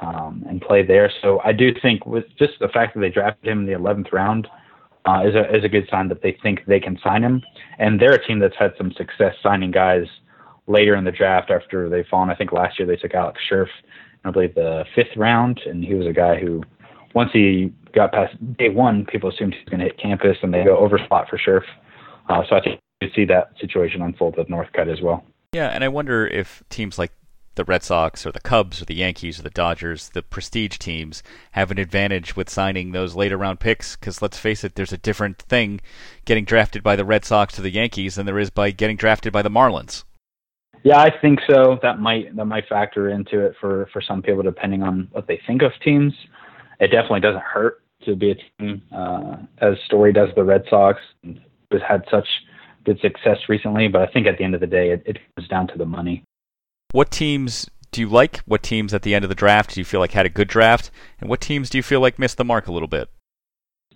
um, 0.00 0.44
and 0.48 0.60
play 0.60 0.84
there. 0.84 1.10
So 1.22 1.40
I 1.44 1.52
do 1.52 1.70
think 1.80 2.06
with 2.06 2.24
just 2.38 2.52
the 2.60 2.68
fact 2.68 2.94
that 2.94 3.00
they 3.00 3.10
drafted 3.10 3.50
him 3.50 3.60
in 3.60 3.66
the 3.66 3.78
11th 3.78 4.12
round– 4.12 4.48
uh, 5.04 5.22
is 5.26 5.34
a 5.34 5.56
is 5.56 5.64
a 5.64 5.68
good 5.68 5.88
sign 5.90 6.08
that 6.08 6.22
they 6.22 6.36
think 6.42 6.64
they 6.66 6.80
can 6.80 6.98
sign 7.02 7.22
him. 7.22 7.42
And 7.78 8.00
they're 8.00 8.12
a 8.12 8.26
team 8.26 8.38
that's 8.38 8.56
had 8.58 8.72
some 8.78 8.92
success 8.92 9.34
signing 9.42 9.70
guys 9.70 10.04
later 10.66 10.94
in 10.94 11.04
the 11.04 11.10
draft 11.10 11.50
after 11.50 11.88
they've 11.88 12.06
fallen. 12.06 12.30
I 12.30 12.34
think 12.34 12.52
last 12.52 12.78
year 12.78 12.86
they 12.86 12.96
took 12.96 13.14
Alex 13.14 13.40
Scherff 13.50 13.68
I 14.24 14.30
believe 14.30 14.54
the 14.54 14.84
fifth 14.94 15.16
round, 15.16 15.60
and 15.66 15.84
he 15.84 15.94
was 15.94 16.06
a 16.06 16.12
guy 16.12 16.38
who 16.38 16.62
once 17.12 17.30
he 17.32 17.72
got 17.92 18.12
past 18.12 18.36
day 18.56 18.68
one, 18.68 19.04
people 19.04 19.28
assumed 19.28 19.54
he 19.54 19.60
was 19.60 19.68
going 19.68 19.80
to 19.80 19.86
hit 19.86 19.98
campus, 19.98 20.36
and 20.42 20.54
they 20.54 20.62
go 20.62 20.78
over 20.78 20.96
spot 20.98 21.28
for 21.28 21.38
Scherff. 21.38 21.64
Uh, 22.28 22.42
so 22.48 22.54
I 22.54 22.60
think 22.62 22.80
you 23.00 23.08
see 23.16 23.24
that 23.24 23.50
situation 23.60 24.00
unfold 24.00 24.36
with 24.36 24.46
Northcutt 24.46 24.90
as 24.90 25.00
well. 25.02 25.24
Yeah, 25.52 25.68
and 25.70 25.82
I 25.82 25.88
wonder 25.88 26.24
if 26.24 26.62
teams 26.70 27.00
like 27.00 27.10
the 27.54 27.64
Red 27.64 27.82
Sox 27.82 28.24
or 28.26 28.32
the 28.32 28.40
Cubs 28.40 28.80
or 28.80 28.84
the 28.84 28.94
Yankees 28.94 29.38
or 29.38 29.42
the 29.42 29.50
Dodgers, 29.50 30.08
the 30.10 30.22
prestige 30.22 30.78
teams, 30.78 31.22
have 31.52 31.70
an 31.70 31.78
advantage 31.78 32.36
with 32.36 32.48
signing 32.48 32.92
those 32.92 33.14
later 33.14 33.36
round 33.36 33.60
picks. 33.60 33.96
Because 33.96 34.22
let's 34.22 34.38
face 34.38 34.64
it, 34.64 34.74
there's 34.74 34.92
a 34.92 34.98
different 34.98 35.38
thing 35.38 35.80
getting 36.24 36.44
drafted 36.44 36.82
by 36.82 36.96
the 36.96 37.04
Red 37.04 37.24
Sox 37.24 37.54
to 37.54 37.62
the 37.62 37.70
Yankees 37.70 38.14
than 38.14 38.26
there 38.26 38.38
is 38.38 38.50
by 38.50 38.70
getting 38.70 38.96
drafted 38.96 39.32
by 39.32 39.42
the 39.42 39.50
Marlins. 39.50 40.04
Yeah, 40.84 41.00
I 41.00 41.10
think 41.20 41.40
so. 41.48 41.78
That 41.82 42.00
might 42.00 42.34
that 42.34 42.44
might 42.44 42.66
factor 42.68 43.08
into 43.08 43.40
it 43.40 43.54
for 43.60 43.88
for 43.92 44.02
some 44.02 44.20
people, 44.20 44.42
depending 44.42 44.82
on 44.82 45.08
what 45.12 45.28
they 45.28 45.40
think 45.46 45.62
of 45.62 45.70
teams. 45.84 46.12
It 46.80 46.88
definitely 46.88 47.20
doesn't 47.20 47.42
hurt 47.42 47.82
to 48.04 48.16
be 48.16 48.32
a 48.32 48.34
team 48.34 48.82
uh, 48.92 49.36
as 49.58 49.76
Story 49.86 50.12
does 50.12 50.30
the 50.34 50.42
Red 50.42 50.64
Sox, 50.68 51.00
has 51.24 51.80
had 51.86 52.02
such 52.10 52.26
good 52.84 52.98
success 53.00 53.38
recently. 53.48 53.86
But 53.86 54.02
I 54.02 54.12
think 54.12 54.26
at 54.26 54.38
the 54.38 54.44
end 54.44 54.54
of 54.54 54.60
the 54.60 54.66
day, 54.66 54.90
it, 54.90 55.02
it 55.06 55.18
comes 55.36 55.48
down 55.48 55.68
to 55.68 55.78
the 55.78 55.86
money. 55.86 56.24
What 56.92 57.10
teams 57.10 57.70
do 57.90 58.02
you 58.02 58.08
like? 58.08 58.38
What 58.40 58.62
teams 58.62 58.92
at 58.92 59.00
the 59.00 59.14
end 59.14 59.24
of 59.24 59.30
the 59.30 59.34
draft 59.34 59.74
do 59.74 59.80
you 59.80 59.84
feel 59.84 59.98
like 59.98 60.12
had 60.12 60.26
a 60.26 60.30
good 60.30 60.48
draft? 60.48 60.90
And 61.20 61.30
what 61.30 61.40
teams 61.40 61.70
do 61.70 61.78
you 61.78 61.82
feel 61.82 62.00
like 62.00 62.18
missed 62.18 62.36
the 62.36 62.44
mark 62.44 62.66
a 62.66 62.72
little 62.72 62.88
bit? 62.88 63.08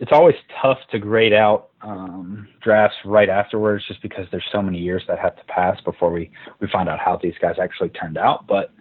It's 0.01 0.13
always 0.13 0.35
tough 0.63 0.79
to 0.93 0.99
grade 0.99 1.35
out 1.35 1.69
um, 1.83 2.49
drafts 2.63 2.97
right 3.05 3.29
afterwards 3.29 3.85
just 3.87 4.01
because 4.01 4.27
there's 4.31 4.45
so 4.51 4.63
many 4.63 4.79
years 4.79 5.03
that 5.09 5.19
have 5.19 5.37
to 5.37 5.45
pass 5.45 5.79
before 5.83 6.11
we, 6.11 6.31
we 6.61 6.69
find 6.73 6.89
out 6.89 6.99
how 6.99 7.19
these 7.23 7.35
guys 7.41 7.57
actually 7.61 7.91
turned 7.91 8.17
out. 8.17 8.47
But 8.47 8.73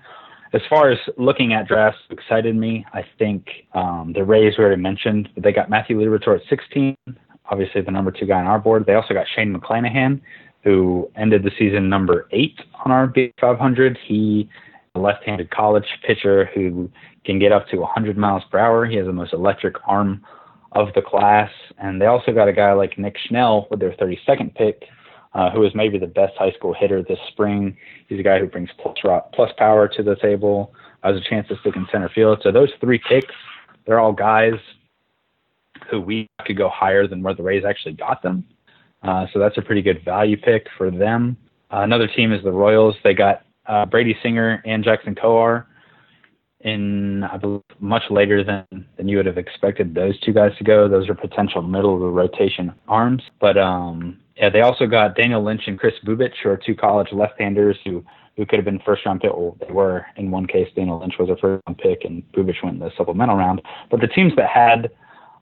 as 0.54 0.62
far 0.69 0.89
as 0.89 0.97
looking 1.17 1.54
at 1.54 1.67
drafts 1.67 1.99
excited 2.10 2.56
me, 2.56 2.86
I 2.93 3.01
think 3.19 3.47
um, 3.73 4.13
the 4.13 4.23
Rays 4.23 4.54
we 4.58 4.63
already 4.63 4.82
mentioned, 4.82 5.28
they 5.38 5.51
got 5.51 5.69
Matthew 5.69 5.99
Liberatore 5.99 6.39
at 6.39 6.47
16, 6.49 6.95
obviously 7.49 7.82
the 7.82 7.91
number 7.91 8.12
two 8.12 8.25
guy 8.25 8.39
on 8.39 8.47
our 8.47 8.60
board. 8.60 8.86
They 8.86 8.93
also 8.93 9.13
got 9.13 9.25
Shane 9.36 9.54
McClanahan, 9.54 10.21
who 10.65 11.10
ended 11.15 11.43
the 11.43 11.51
season 11.58 11.88
number 11.88 12.28
eight 12.32 12.60
on 12.84 12.91
our 12.91 13.08
Big 13.08 13.32
500. 13.39 13.97
He 14.06 14.49
a 14.95 14.99
left-handed 14.99 15.51
college 15.51 15.86
pitcher 16.06 16.49
who 16.56 16.89
can 17.25 17.38
get 17.38 17.51
up 17.51 17.67
to 17.67 17.78
100 17.78 18.17
miles 18.17 18.43
per 18.49 18.58
hour. 18.58 18.86
He 18.86 18.95
has 18.95 19.06
the 19.06 19.13
most 19.13 19.34
electric 19.34 19.75
arm 19.88 20.23
of 20.71 20.88
the 20.95 21.01
class, 21.01 21.51
and 21.78 22.01
they 22.01 22.06
also 22.06 22.32
got 22.32 22.47
a 22.47 22.54
guy 22.54 22.73
like 22.73 22.97
Nick 22.97 23.17
Schnell 23.28 23.67
with 23.69 23.80
their 23.80 23.93
32nd 23.93 24.56
pick, 24.56 24.86
uh, 25.34 25.51
who 25.51 25.63
is 25.63 25.73
maybe 25.75 25.97
the 25.97 26.08
best 26.08 26.34
high 26.38 26.51
school 26.51 26.73
hitter 26.73 27.04
this 27.04 27.19
spring. 27.30 27.78
He's 28.08 28.19
a 28.19 28.23
guy 28.23 28.39
who 28.39 28.47
brings 28.47 28.69
plus, 28.82 28.95
plus 29.34 29.51
power 29.58 29.88
to 29.89 30.04
the 30.04 30.15
table, 30.15 30.73
has 31.04 31.15
a 31.15 31.30
chance 31.30 31.47
to 31.49 31.58
stick 31.60 31.75
in 31.75 31.86
center 31.91 32.10
field. 32.10 32.39
So 32.41 32.51
those 32.51 32.71
three 32.82 33.01
picks, 33.08 33.34
they're 33.86 33.99
all 33.99 34.13
guys 34.13 34.54
who 35.91 36.01
we 36.01 36.28
could 36.45 36.58
go 36.58 36.69
higher 36.69 37.08
than 37.08 37.21
where 37.21 37.34
the 37.34 37.43
Rays 37.43 37.63
actually 37.65 37.93
got 37.93 38.23
them. 38.23 38.45
Uh, 39.06 39.28
so 39.32 39.39
that's 39.39 39.58
a 39.58 39.62
pretty 39.62 39.82
good 39.82 40.04
value 40.04 40.36
pick 40.36 40.68
for 40.78 40.89
them. 40.89 41.38
Uh, 41.72 41.82
another 41.82 42.08
team 42.08 42.34
is 42.34 42.44
the 42.44 42.52
Royals. 42.52 42.96
They 43.04 43.13
got 43.13 43.44
uh, 43.68 43.86
Brady 43.86 44.18
Singer 44.24 44.62
and 44.65 44.84
Jackson 44.84 45.13
Kowar 45.13 45.65
in, 46.62 47.24
I 47.24 47.38
believe, 47.38 47.62
much 47.80 48.04
later 48.10 48.44
than, 48.44 48.65
than 48.98 49.08
you 49.08 49.18
would 49.18 49.28
have 49.28 49.38
expected 49.38 49.94
those 49.94 50.20
two 50.22 50.34
guys 50.34 50.52
to 50.58 50.63
go. 50.63 50.88
Those 50.88 51.08
are 51.08 51.13
potential 51.13 51.62
middle 51.62 51.94
of 51.94 52.00
the 52.00 52.08
rotation 52.08 52.74
arms. 52.88 53.22
But 53.39 53.58
um, 53.58 54.20
yeah, 54.38 54.50
they 54.50 54.62
also 54.62 54.88
got 54.88 55.15
Daniel 55.15 55.44
Lynch 55.44 55.63
and 55.68 55.80
Kris 55.80 55.94
Bubic, 56.06 56.32
who 56.41 56.50
are 56.50 56.58
two 56.58 56.76
college 56.76 57.10
left-handers 57.12 57.78
who 57.86 58.04
who 58.36 58.46
could 58.46 58.58
have 58.58 58.65
been 58.65 58.82
first 58.86 59.06
round 59.06 59.22
pick. 59.22 59.32
Well, 59.32 59.56
they 59.65 59.72
were 59.72 60.06
in 60.18 60.30
one 60.30 60.46
case. 60.46 60.68
Daniel 60.76 61.00
Lynch 61.00 61.13
was 61.18 61.30
a 61.30 61.38
first 61.38 61.63
round 61.68 61.78
pick, 61.78 62.04
and 62.04 62.22
Bubich 62.34 62.62
went 62.63 62.76
in 62.76 62.80
the 62.80 62.91
supplemental 62.98 63.38
round. 63.38 63.62
But 63.89 64.02
the 64.02 64.08
teams 64.08 64.34
that 64.36 64.50
had 64.50 64.91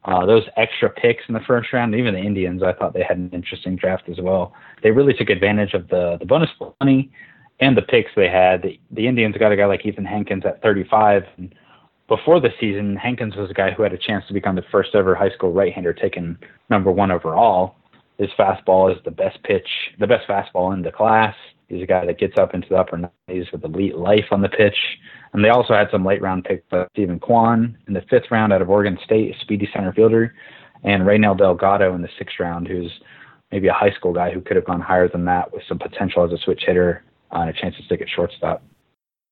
uh, 0.05 0.25
those 0.25 0.43
extra 0.57 0.89
picks 0.89 1.23
in 1.27 1.33
the 1.33 1.39
first 1.41 1.71
round, 1.71 1.95
even 1.95 2.13
the 2.13 2.19
Indians, 2.19 2.61
I 2.61 2.73
thought 2.73 2.93
they 2.93 3.03
had 3.03 3.17
an 3.17 3.29
interesting 3.31 3.75
draft 3.75 4.09
as 4.09 4.17
well. 4.19 4.53
They 4.81 4.91
really 4.91 5.13
took 5.13 5.29
advantage 5.29 5.73
of 5.73 5.87
the 5.87 6.17
the 6.19 6.25
bonus 6.25 6.49
money 6.81 7.11
and 7.59 7.77
the 7.77 7.81
picks 7.81 8.11
they 8.15 8.29
had. 8.29 8.61
The, 8.61 8.79
the 8.91 9.07
Indians 9.07 9.35
got 9.37 9.51
a 9.51 9.55
guy 9.55 9.65
like 9.65 9.85
Ethan 9.85 10.05
Hankins 10.05 10.43
at 10.45 10.61
35. 10.61 11.23
And 11.37 11.55
before 12.07 12.39
the 12.39 12.49
season, 12.59 12.95
Hankins 12.95 13.35
was 13.35 13.49
a 13.49 13.53
guy 13.53 13.71
who 13.71 13.83
had 13.83 13.93
a 13.93 13.97
chance 13.97 14.25
to 14.27 14.33
become 14.33 14.55
the 14.55 14.63
first 14.71 14.95
ever 14.95 15.15
high 15.15 15.29
school 15.29 15.53
right-hander 15.53 15.93
taken 15.93 16.37
number 16.69 16.91
one 16.91 17.11
overall. 17.11 17.75
His 18.17 18.29
fastball 18.37 18.91
is 18.95 19.01
the 19.05 19.11
best 19.11 19.41
pitch, 19.43 19.67
the 19.99 20.07
best 20.07 20.27
fastball 20.27 20.73
in 20.73 20.81
the 20.81 20.91
class. 20.91 21.35
He's 21.67 21.81
a 21.81 21.87
guy 21.87 22.05
that 22.05 22.19
gets 22.19 22.37
up 22.37 22.53
into 22.53 22.69
the 22.69 22.75
upper 22.75 22.97
90s 23.29 23.51
with 23.51 23.63
elite 23.63 23.95
life 23.95 24.25
on 24.31 24.41
the 24.41 24.49
pitch. 24.49 24.77
And 25.33 25.43
they 25.43 25.49
also 25.49 25.73
had 25.73 25.87
some 25.91 26.05
late 26.05 26.21
round 26.21 26.45
picks, 26.45 26.63
like 26.71 26.87
Steven 26.93 27.19
Kwan 27.19 27.77
in 27.87 27.93
the 27.93 28.03
fifth 28.09 28.29
round 28.29 28.53
out 28.53 28.61
of 28.61 28.69
Oregon 28.69 28.97
State, 29.03 29.35
speedy 29.41 29.67
center 29.73 29.91
fielder, 29.91 30.33
and 30.83 31.05
Raynel 31.05 31.35
Delgado 31.35 31.95
in 31.95 32.01
the 32.01 32.09
sixth 32.17 32.35
round, 32.39 32.67
who's 32.67 32.91
maybe 33.51 33.67
a 33.67 33.73
high 33.73 33.91
school 33.91 34.13
guy 34.13 34.31
who 34.31 34.41
could 34.41 34.55
have 34.55 34.65
gone 34.65 34.81
higher 34.81 35.07
than 35.07 35.25
that 35.25 35.51
with 35.51 35.63
some 35.67 35.79
potential 35.79 36.23
as 36.23 36.31
a 36.31 36.37
switch 36.37 36.63
hitter 36.65 37.03
uh, 37.31 37.39
and 37.39 37.49
a 37.49 37.53
chance 37.53 37.75
to 37.77 37.83
stick 37.83 38.01
at 38.01 38.07
shortstop. 38.09 38.63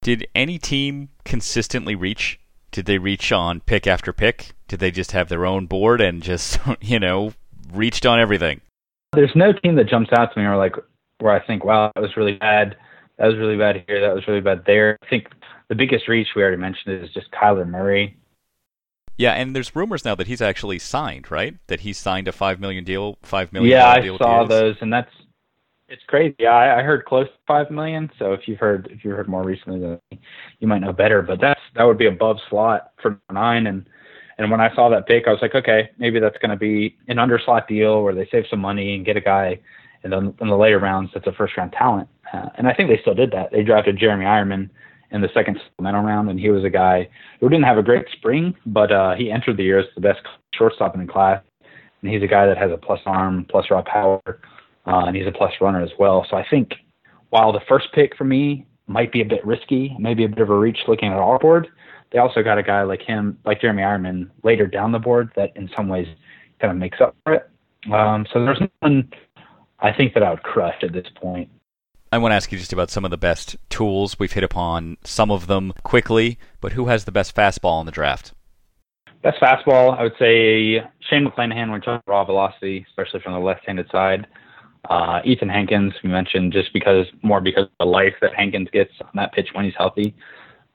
Did 0.02 0.28
any 0.34 0.58
team 0.58 1.10
consistently 1.26 1.94
reach? 1.94 2.40
Did 2.72 2.86
they 2.86 2.98
reach 2.98 3.32
on 3.32 3.60
pick 3.62 3.86
after 3.86 4.12
pick? 4.12 4.54
Did 4.68 4.80
they 4.80 4.90
just 4.90 5.12
have 5.12 5.30
their 5.30 5.46
own 5.46 5.68
board 5.68 6.02
and 6.02 6.24
just, 6.24 6.60
you 6.82 7.00
know, 7.00 7.34
reached 7.72 8.06
on 8.06 8.20
everything? 8.20 8.62
There's 9.14 9.36
no 9.36 9.54
team 9.54 9.76
that 9.76 9.90
jumps 9.90 10.12
out 10.18 10.34
to 10.34 10.40
me 10.40 10.46
or 10.46 10.56
like 10.56 10.76
where 11.20 11.34
I 11.34 11.46
think, 11.46 11.64
wow, 11.64 11.92
that 11.94 12.02
was 12.02 12.16
really 12.18 12.34
bad. 12.34 12.78
That 13.18 13.28
was 13.28 13.38
really 13.38 13.58
bad 13.58 13.84
here. 13.88 14.02
That 14.02 14.16
was 14.16 14.28
really 14.28 14.42
bad 14.42 14.64
there. 14.66 14.98
I 15.04 15.10
think 15.10 15.28
the 15.72 15.76
biggest 15.76 16.10
reach 16.10 16.28
we 16.36 16.42
already 16.42 16.58
mentioned 16.58 17.02
is 17.02 17.10
just 17.14 17.32
Kyler 17.32 17.66
Murray. 17.66 18.18
Yeah, 19.18 19.32
and 19.32 19.56
there's 19.56 19.74
rumors 19.74 20.04
now 20.04 20.16
that 20.16 20.28
he's 20.28 20.42
actually 20.42 20.80
signed, 20.80 21.32
right? 21.32 21.56
That 21.68 21.80
he's 21.80 21.98
signed 21.98 22.28
a 22.28 22.34
five 22.34 22.60
million 22.60 22.84
deal, 22.84 23.18
five 23.22 23.54
million. 23.54 23.72
Yeah, 23.72 23.88
I 23.88 24.06
saw 24.18 24.44
those, 24.44 24.76
and 24.82 24.92
that's 24.92 25.12
it's 25.88 26.02
crazy. 26.08 26.46
I, 26.46 26.80
I 26.80 26.84
heard 26.84 27.06
close 27.06 27.28
to 27.28 27.34
five 27.48 27.72
million. 27.72 28.12
So 28.20 28.34
if 28.34 28.50
you've 28.50 28.60
heard 28.60 28.90
if 28.92 29.06
you 29.06 29.12
heard 29.12 29.30
more 29.30 29.44
recently, 29.44 29.80
then 29.80 30.20
you 30.60 30.68
might 30.68 30.80
know 30.80 30.92
better. 30.92 31.22
But 31.22 31.40
that's 31.40 31.62
that 31.78 31.86
would 31.86 31.98
be 31.98 32.08
above 32.08 32.36
slot 32.50 32.92
for 33.02 33.18
nine. 33.32 33.68
And 33.68 33.86
and 34.38 34.52
when 34.52 34.60
I 34.60 34.76
saw 34.76 34.90
that 34.90 35.08
pick, 35.08 35.24
I 35.26 35.32
was 35.32 35.40
like, 35.42 35.56
okay, 35.56 35.90
maybe 36.00 36.20
that's 36.20 36.38
going 36.40 36.52
to 36.52 36.58
be 36.58 36.98
an 37.08 37.16
underslot 37.16 37.66
deal 37.66 38.04
where 38.04 38.14
they 38.14 38.28
save 38.30 38.44
some 38.50 38.60
money 38.60 38.96
and 38.96 39.06
get 39.06 39.16
a 39.16 39.22
guy 39.22 39.58
in 40.04 40.10
the, 40.10 40.18
in 40.42 40.50
the 40.50 40.58
later 40.58 40.80
rounds 40.80 41.12
that's 41.14 41.28
a 41.28 41.32
first 41.32 41.56
round 41.56 41.72
talent. 41.72 42.10
Uh, 42.34 42.50
and 42.56 42.68
I 42.68 42.74
think 42.74 42.90
they 42.90 43.00
still 43.00 43.14
did 43.14 43.32
that. 43.32 43.52
They 43.54 43.64
drafted 43.64 43.98
Jeremy 43.98 44.26
Eierman 44.26 44.70
in 45.12 45.22
the 45.22 45.30
second 45.34 45.60
supplemental 45.64 46.04
round, 46.04 46.30
and 46.30 46.40
he 46.40 46.50
was 46.50 46.64
a 46.64 46.70
guy 46.70 47.08
who 47.40 47.50
didn't 47.50 47.66
have 47.66 47.78
a 47.78 47.84
great 47.84 48.06
spring, 48.14 48.56
but 48.66 48.92
uh, 48.92 49.16
he 49.16 49.32
entered 49.32 49.58
the 49.58 49.64
year 49.64 49.80
as 49.80 49.86
the 49.96 50.02
best 50.02 50.22
shortstop 50.54 50.96
in 50.96 51.06
the 51.06 51.12
class. 51.12 51.42
And 52.02 52.12
he's 52.12 52.24
a 52.24 52.28
guy 52.28 52.48
that 52.48 52.58
has 52.58 52.72
a 52.72 52.78
plus 52.78 53.00
arm, 53.06 53.46
plus 53.50 53.66
raw 53.70 53.84
power, 53.84 54.22
uh, 54.88 55.06
and 55.06 55.16
he's 55.16 55.28
a 55.28 55.32
plus 55.32 55.54
runner 55.62 55.82
as 55.82 55.92
well. 56.00 56.26
So 56.30 56.38
I 56.38 56.46
think 56.50 56.74
while 57.30 57.52
the 57.52 57.60
first 57.68 57.88
pick 57.94 58.16
for 58.18 58.24
me 58.24 58.66
might 58.88 59.12
be 59.12 59.22
a 59.22 59.26
bit 59.26 59.46
risky, 59.46 59.96
maybe 60.00 60.24
a 60.24 60.30
bit 60.30 60.40
of 60.40 60.50
a 60.50 60.58
reach 60.58 60.80
looking 60.88 61.12
at 61.12 61.18
our 61.18 61.40
board, 61.40 61.68
they 62.12 62.20
also 62.20 62.42
got 62.42 62.58
a 62.58 62.64
guy 62.64 62.84
like 62.84 63.02
him, 63.02 63.38
like 63.46 63.62
Jeremy 63.62 63.84
Eierman, 63.84 64.30
later 64.44 64.68
down 64.68 64.92
the 64.92 65.00
board 65.00 65.32
that 65.36 65.56
in 65.56 65.70
some 65.76 65.88
ways 65.88 66.08
kind 66.60 66.72
of 66.72 66.78
makes 66.78 67.00
up 67.00 67.16
for 67.24 67.34
it. 67.34 67.50
Um, 67.92 68.26
so 68.32 68.44
there's 68.44 68.62
none 68.82 69.10
I 69.82 69.92
think 69.92 70.14
that 70.14 70.24
I 70.24 70.30
would 70.30 70.44
crush 70.44 70.76
at 70.84 70.94
this 70.94 71.08
point. 71.16 71.50
I 72.14 72.18
want 72.18 72.34
to 72.34 72.36
ask 72.36 72.52
you 72.52 72.58
just 72.58 72.74
about 72.74 72.90
some 72.90 73.06
of 73.06 73.12
the 73.12 73.18
best 73.18 73.56
tools. 73.70 74.20
We've 74.20 74.34
hit 74.34 74.44
upon 74.44 74.98
some 75.06 75.32
of 75.32 75.48
them 75.48 75.74
quickly, 75.84 76.38
but 76.60 76.74
who 76.74 76.88
has 76.88 77.06
the 77.06 77.12
best 77.12 77.34
fastball 77.34 77.80
in 77.80 77.86
the 77.86 77.92
draft? 77.92 78.34
Best 79.24 79.40
fastball, 79.40 79.98
I 79.98 80.04
would 80.04 80.18
say 80.20 80.84
Shane 81.10 81.26
McClanahan 81.26 81.72
with 81.72 82.02
raw 82.08 82.26
velocity, 82.26 82.86
especially 82.90 83.22
from 83.22 83.34
the 83.34 83.40
left-handed 83.40 83.90
side. 83.92 84.28
Uh, 84.90 85.22
Ethan 85.24 85.48
Hankins, 85.48 85.94
we 86.04 86.10
mentioned 86.10 86.52
just 86.52 86.74
because 86.74 87.06
more 87.22 87.40
because 87.40 87.66
of 87.66 87.70
the 87.80 87.86
life 87.86 88.16
that 88.20 88.34
Hankins 88.36 88.68
gets 88.74 88.92
on 89.00 89.12
that 89.14 89.32
pitch 89.32 89.48
when 89.54 89.64
he's 89.64 89.76
healthy. 89.78 90.14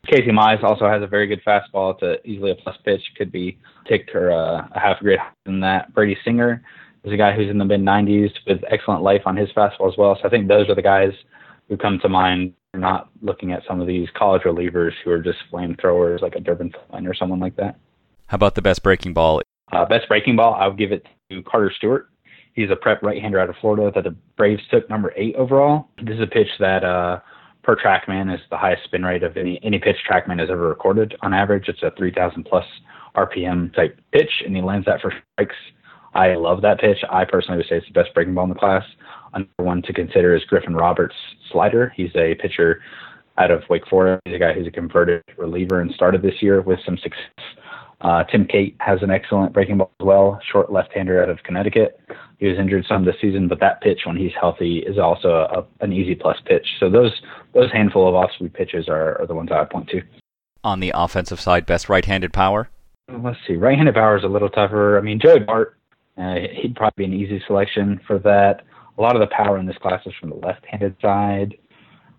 Casey 0.07 0.31
Mize 0.31 0.63
also 0.63 0.89
has 0.89 1.03
a 1.03 1.07
very 1.07 1.27
good 1.27 1.43
fastball. 1.45 1.95
It's 1.95 2.03
a, 2.03 2.27
easily 2.27 2.53
a 2.53 2.55
plus 2.55 2.77
pitch. 2.83 3.03
Could 3.19 3.33
be 3.33 3.59
ticked 3.87 4.15
or 4.15 4.33
uh, 4.33 4.69
a 4.73 4.81
half 4.81 5.01
grade 5.01 5.19
higher 5.19 5.33
than 5.45 5.61
that. 5.61 5.93
Brady 5.93 6.17
Singer 6.25 6.63
is 7.07 7.13
a 7.13 7.17
guy 7.17 7.33
who's 7.33 7.49
in 7.49 7.59
the 7.59 7.65
mid 7.65 7.81
90s 7.81 8.31
with 8.47 8.63
excellent 8.69 9.03
life 9.03 9.23
on 9.27 9.37
his 9.37 9.49
fastball 9.51 9.91
as 9.91 9.97
well. 9.97 10.19
So 10.21 10.27
I 10.27 10.31
think 10.31 10.49
those 10.49 10.69
are 10.69 10.75
the 10.75 10.83
guys 10.83 11.13
who 11.69 11.77
come 11.77 11.99
to 12.01 12.09
mind. 12.09 12.53
not 12.75 13.09
looking 13.23 13.53
at 13.53 13.63
some 13.67 13.81
of 13.81 13.87
these 13.87 14.09
college 14.15 14.43
relievers 14.43 14.93
who 15.03 15.11
are 15.11 15.23
just 15.23 15.39
flamethrowers 15.51 16.21
like 16.21 16.35
a 16.35 16.41
Durbin 16.41 16.71
Feltman 16.71 17.09
or 17.09 17.15
someone 17.15 17.41
like 17.41 17.57
that. 17.57 17.79
How 18.27 18.35
about 18.35 18.55
the 18.55 18.63
best 18.63 18.83
breaking 18.83 19.15
ball? 19.15 19.41
Uh, 19.73 19.85
best 19.87 20.09
breaking 20.09 20.37
ball, 20.37 20.55
I 20.55 20.67
would 20.67 20.77
give 20.77 20.93
it 20.93 21.07
to 21.31 21.43
Carter 21.43 21.73
Stewart. 21.75 22.11
He's 22.53 22.71
a 22.71 22.77
prep 22.77 23.03
right-hander 23.03 23.39
out 23.39 23.49
of 23.49 23.57
Florida 23.61 23.91
that 23.95 24.05
the 24.05 24.17
Braves 24.37 24.63
took 24.71 24.89
number 24.91 25.13
eight 25.17 25.35
overall. 25.37 25.89
This 26.03 26.17
is 26.17 26.23
a 26.23 26.27
pitch 26.27 26.49
that 26.59 26.85
uh, 26.85 27.21
per 27.63 27.77
TrackMan 27.77 28.33
is 28.33 28.41
the 28.51 28.57
highest 28.57 28.85
spin 28.85 29.05
rate 29.05 29.23
of 29.23 29.37
any 29.37 29.61
any 29.63 29.79
pitch 29.79 29.97
TrackMan 30.11 30.39
has 30.39 30.51
ever 30.51 30.69
recorded. 30.69 31.17
On 31.23 31.35
average, 31.35 31.69
it's 31.69 31.83
a 31.83 31.93
3,000 31.97 32.45
plus 32.45 32.65
RPM 33.17 33.75
type 33.75 33.99
pitch, 34.13 34.43
and 34.45 34.55
he 34.55 34.63
lands 34.63 34.87
that 34.87 35.01
for 35.01 35.13
strikes. 35.35 35.57
I 36.17 36.35
love 36.35 36.63
that 36.63 36.81
pitch. 36.81 36.99
I 37.11 37.25
personally 37.25 37.59
would 37.59 37.67
say 37.67 37.77
it's 37.77 37.87
the 37.87 37.93
best 37.93 38.15
breaking 38.15 38.35
ball 38.35 38.45
in 38.45 38.51
the 38.51 38.57
class. 38.57 38.85
Another 39.35 39.51
one 39.59 39.83
to 39.83 39.93
consider 39.93 40.35
is 40.35 40.43
Griffin 40.45 40.75
Roberts' 40.75 41.15
slider. 41.53 41.93
He's 41.95 42.11
a 42.17 42.35
pitcher 42.37 42.81
out 43.37 43.51
of 43.51 43.63
Wake 43.69 43.87
Forest. 43.87 44.23
He's 44.25 44.35
a 44.35 44.39
guy 44.39 44.55
who's 44.55 44.67
a 44.67 44.71
converted 44.71 45.23
reliever 45.37 45.81
and 45.83 45.93
started 45.93 46.23
this 46.23 46.41
year 46.41 46.63
with 46.63 46.79
some 46.87 46.97
success. 46.97 47.21
Uh, 48.01 48.25
Tim 48.25 48.47
Cate 48.47 48.77
has 48.81 49.03
an 49.03 49.11
excellent 49.11 49.53
breaking 49.53 49.79
ball 49.79 49.91
as 50.01 50.05
well, 50.07 50.41
short 50.51 50.73
left-hander 50.73 51.23
out 51.23 51.29
of 51.29 51.43
Connecticut. 51.43 52.01
He 52.39 52.47
was 52.47 52.59
injured 52.59 52.85
some 52.89 53.05
this 53.05 53.17
season, 53.21 53.49
but 53.49 53.61
that 53.61 53.81
pitch 53.81 54.01
when 54.05 54.17
he's 54.17 54.33
healthy 54.39 54.79
is 54.81 54.99
also 54.99 55.29
a, 55.31 55.85
an 55.85 55.93
easy 55.93 56.15
plus 56.15 56.39
pitch. 56.47 56.67
So 56.81 56.91
those 56.91 57.13
those 57.55 57.71
handful 57.73 58.09
of 58.09 58.15
off-speed 58.15 58.55
pitches 58.55 58.89
are, 58.89 59.21
are 59.21 59.27
the 59.27 59.35
ones 59.35 59.51
I 59.53 59.61
would 59.61 59.71
point 59.71 59.89
to. 59.91 60.03
On 60.65 60.81
the 60.81 60.93
offensive 60.95 61.41
side, 61.41 61.65
best 61.67 61.89
right-handed 61.89 62.33
power. 62.33 62.69
Let's 63.11 63.39
see, 63.47 63.57
right-handed 63.57 63.95
power 63.95 64.17
is 64.17 64.25
a 64.25 64.29
little 64.29 64.51
tougher. 64.51 64.99
I 64.99 65.01
mean, 65.01 65.19
Joey 65.19 65.41
Bart, 65.41 65.77
uh, 66.17 66.37
he'd 66.61 66.75
probably 66.75 67.07
be 67.07 67.13
an 67.13 67.21
easy 67.21 67.43
selection 67.47 68.01
for 68.07 68.19
that. 68.21 68.63
A 68.99 69.03
lot 69.03 69.15
of 69.15 69.21
the 69.21 69.35
power 69.35 69.59
in 69.59 69.67
this 69.67 69.77
class 69.79 70.01
is 70.07 70.15
from 70.19 70.31
the 70.31 70.37
left-handed 70.37 70.97
side. 71.03 71.57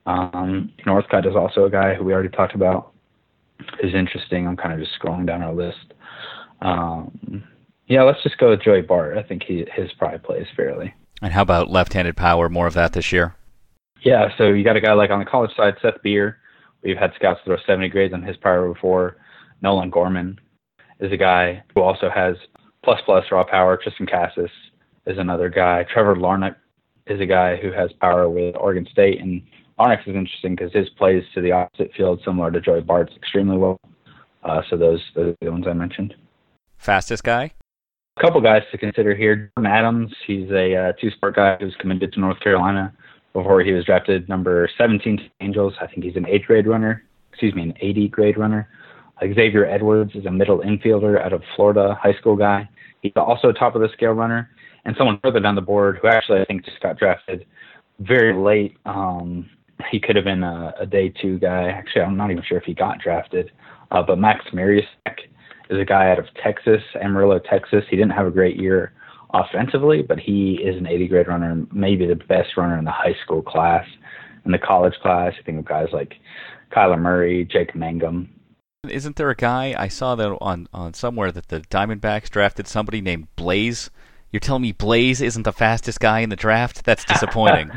Um, 0.05 0.71
Northcutt 0.85 1.27
is 1.27 1.35
also 1.35 1.65
a 1.65 1.69
guy 1.69 1.95
who 1.95 2.03
we 2.03 2.13
already 2.13 2.29
talked 2.29 2.55
about 2.55 2.93
is 3.81 3.93
interesting. 3.93 4.47
I'm 4.47 4.55
kind 4.55 4.73
of 4.73 4.79
just 4.79 4.99
scrolling 4.99 5.25
down 5.25 5.41
our 5.41 5.53
list. 5.53 5.93
Um, 6.61 7.43
yeah, 7.87 8.03
let's 8.03 8.21
just 8.23 8.37
go 8.37 8.51
with 8.51 8.61
Joey 8.61 8.81
Bart. 8.81 9.17
I 9.17 9.23
think 9.23 9.43
he 9.43 9.65
his 9.75 9.91
probably 9.97 10.19
plays 10.19 10.47
fairly. 10.55 10.93
And 11.21 11.33
how 11.33 11.41
about 11.41 11.69
left-handed 11.69 12.15
power? 12.15 12.49
More 12.49 12.67
of 12.67 12.73
that 12.75 12.93
this 12.93 13.11
year. 13.11 13.35
Yeah, 14.03 14.29
so 14.37 14.49
you 14.49 14.63
got 14.63 14.75
a 14.75 14.81
guy 14.81 14.93
like 14.93 15.09
on 15.09 15.19
the 15.19 15.25
college 15.25 15.51
side, 15.57 15.75
Seth 15.81 16.01
Beer. 16.03 16.37
We've 16.83 16.97
had 16.97 17.11
scouts 17.15 17.39
throw 17.43 17.57
70 17.65 17.89
grades 17.89 18.13
on 18.13 18.21
his 18.21 18.37
power 18.37 18.71
before. 18.71 19.17
Nolan 19.61 19.89
Gorman 19.89 20.39
is 20.99 21.11
a 21.11 21.17
guy 21.17 21.63
who 21.73 21.81
also 21.81 22.09
has 22.13 22.35
plus 22.87 23.01
plus 23.03 23.25
raw 23.33 23.43
power. 23.43 23.77
Triston 23.77 24.09
Casas 24.09 24.49
is 25.05 25.17
another 25.17 25.49
guy. 25.49 25.85
Trevor 25.93 26.15
Larnach 26.15 26.55
is 27.05 27.19
a 27.19 27.25
guy 27.25 27.57
who 27.57 27.69
has 27.73 27.91
power 27.99 28.29
with 28.29 28.55
Oregon 28.55 28.87
State, 28.89 29.19
and 29.19 29.41
Onyx 29.77 30.03
is 30.07 30.15
interesting 30.15 30.55
because 30.55 30.71
his 30.71 30.87
plays 30.97 31.21
to 31.35 31.41
the 31.41 31.51
opposite 31.51 31.91
field, 31.97 32.21
similar 32.23 32.49
to 32.49 32.61
Joey 32.61 32.79
Bart's, 32.79 33.13
extremely 33.17 33.57
well. 33.57 33.77
Uh, 34.41 34.61
so 34.69 34.77
those, 34.77 35.01
those 35.15 35.33
are 35.33 35.45
the 35.45 35.51
ones 35.51 35.65
I 35.67 35.73
mentioned. 35.73 36.15
Fastest 36.77 37.25
guy? 37.25 37.51
A 38.15 38.21
couple 38.21 38.39
guys 38.39 38.61
to 38.71 38.77
consider 38.77 39.13
here. 39.13 39.51
Jordan 39.57 39.71
Adams, 39.71 40.13
he's 40.25 40.49
a 40.51 40.75
uh, 40.75 40.93
two-sport 40.93 41.35
guy 41.35 41.57
who's 41.59 41.75
committed 41.79 42.13
to 42.13 42.21
North 42.21 42.39
Carolina 42.39 42.93
before 43.33 43.61
he 43.63 43.73
was 43.73 43.83
drafted 43.83 44.29
number 44.29 44.69
17 44.77 45.17
to 45.17 45.23
Angels. 45.41 45.73
I 45.81 45.87
think 45.87 46.05
he's 46.05 46.15
an 46.15 46.25
eighth 46.25 46.45
grade 46.45 46.67
runner. 46.67 47.03
Excuse 47.31 47.53
me, 47.53 47.63
an 47.63 47.73
80 47.81 48.07
grade 48.07 48.37
runner. 48.37 48.69
Xavier 49.21 49.65
Edwards 49.65 50.11
is 50.15 50.25
a 50.25 50.31
middle 50.31 50.59
infielder 50.59 51.21
out 51.23 51.33
of 51.33 51.41
Florida, 51.55 51.97
high 52.01 52.13
school 52.13 52.35
guy. 52.35 52.69
He's 53.01 53.13
also 53.15 53.49
a 53.49 53.53
top 53.53 53.75
of 53.75 53.81
the 53.81 53.89
scale 53.93 54.11
runner. 54.11 54.49
And 54.85 54.95
someone 54.97 55.19
further 55.21 55.39
down 55.39 55.55
the 55.55 55.61
board 55.61 55.99
who 56.01 56.07
actually 56.07 56.39
I 56.39 56.45
think 56.45 56.63
just 56.63 56.79
got 56.81 56.97
drafted 56.97 57.45
very 57.99 58.33
late. 58.33 58.77
Um, 58.85 59.49
he 59.91 59.99
could 59.99 60.15
have 60.15 60.25
been 60.25 60.43
a, 60.43 60.73
a 60.79 60.85
day 60.85 61.09
two 61.09 61.39
guy. 61.39 61.69
Actually, 61.69 62.03
I'm 62.03 62.17
not 62.17 62.31
even 62.31 62.43
sure 62.47 62.57
if 62.57 62.63
he 62.63 62.73
got 62.73 62.99
drafted. 62.99 63.51
Uh, 63.91 64.01
but 64.01 64.17
Max 64.17 64.45
Marusak 64.53 64.85
is 65.69 65.79
a 65.79 65.85
guy 65.85 66.09
out 66.09 66.19
of 66.19 66.25
Texas, 66.41 66.81
Amarillo, 67.01 67.39
Texas. 67.39 67.83
He 67.89 67.95
didn't 67.95 68.11
have 68.11 68.27
a 68.27 68.31
great 68.31 68.57
year 68.57 68.93
offensively, 69.33 70.01
but 70.01 70.19
he 70.19 70.55
is 70.63 70.77
an 70.77 70.87
80 70.87 71.07
grade 71.07 71.27
runner, 71.27 71.65
maybe 71.73 72.07
the 72.07 72.15
best 72.15 72.57
runner 72.57 72.77
in 72.77 72.85
the 72.85 72.91
high 72.91 73.15
school 73.23 73.41
class. 73.41 73.85
In 74.45 74.51
the 74.51 74.57
college 74.57 74.93
class, 75.01 75.33
I 75.37 75.43
think 75.43 75.59
of 75.59 75.65
guys 75.65 75.87
like 75.91 76.13
Kyler 76.71 76.99
Murray, 76.99 77.45
Jake 77.45 77.75
Mangum. 77.75 78.29
Isn't 78.89 79.15
there 79.15 79.29
a 79.29 79.35
guy 79.35 79.75
I 79.77 79.87
saw 79.87 80.15
that 80.15 80.37
on 80.41 80.67
on 80.73 80.93
somewhere 80.93 81.31
that 81.31 81.47
the 81.47 81.61
Diamondbacks 81.61 82.29
drafted 82.29 82.67
somebody 82.67 83.01
named 83.01 83.27
Blaze? 83.35 83.89
You're 84.31 84.39
telling 84.39 84.61
me 84.61 84.71
Blaze 84.71 85.21
isn't 85.21 85.43
the 85.43 85.53
fastest 85.53 85.99
guy 85.99 86.19
in 86.19 86.29
the 86.29 86.35
draft? 86.35 86.83
That's 86.85 87.05
disappointing. 87.13 87.71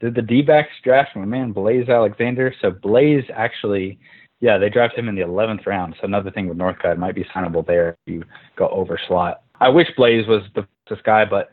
Did 0.00 0.14
the 0.14 0.22
D-backs 0.22 0.72
draft 0.84 1.16
my 1.16 1.24
man 1.24 1.52
Blaze 1.52 1.88
Alexander? 1.88 2.54
So 2.60 2.70
Blaze 2.70 3.24
actually, 3.32 3.98
yeah, 4.40 4.58
they 4.58 4.68
drafted 4.68 4.98
him 4.98 5.08
in 5.08 5.14
the 5.14 5.22
11th 5.22 5.66
round. 5.66 5.94
So 5.98 6.04
another 6.04 6.30
thing 6.30 6.48
with 6.48 6.58
Northcutt 6.58 6.98
might 6.98 7.14
be 7.14 7.24
signable 7.24 7.66
there 7.66 7.96
if 8.06 8.12
you 8.12 8.24
go 8.56 8.68
over 8.68 8.98
slot. 9.08 9.42
I 9.58 9.70
wish 9.70 9.88
Blaze 9.96 10.26
was 10.26 10.42
the 10.54 10.66
fastest 10.84 11.04
guy, 11.04 11.24
but 11.24 11.50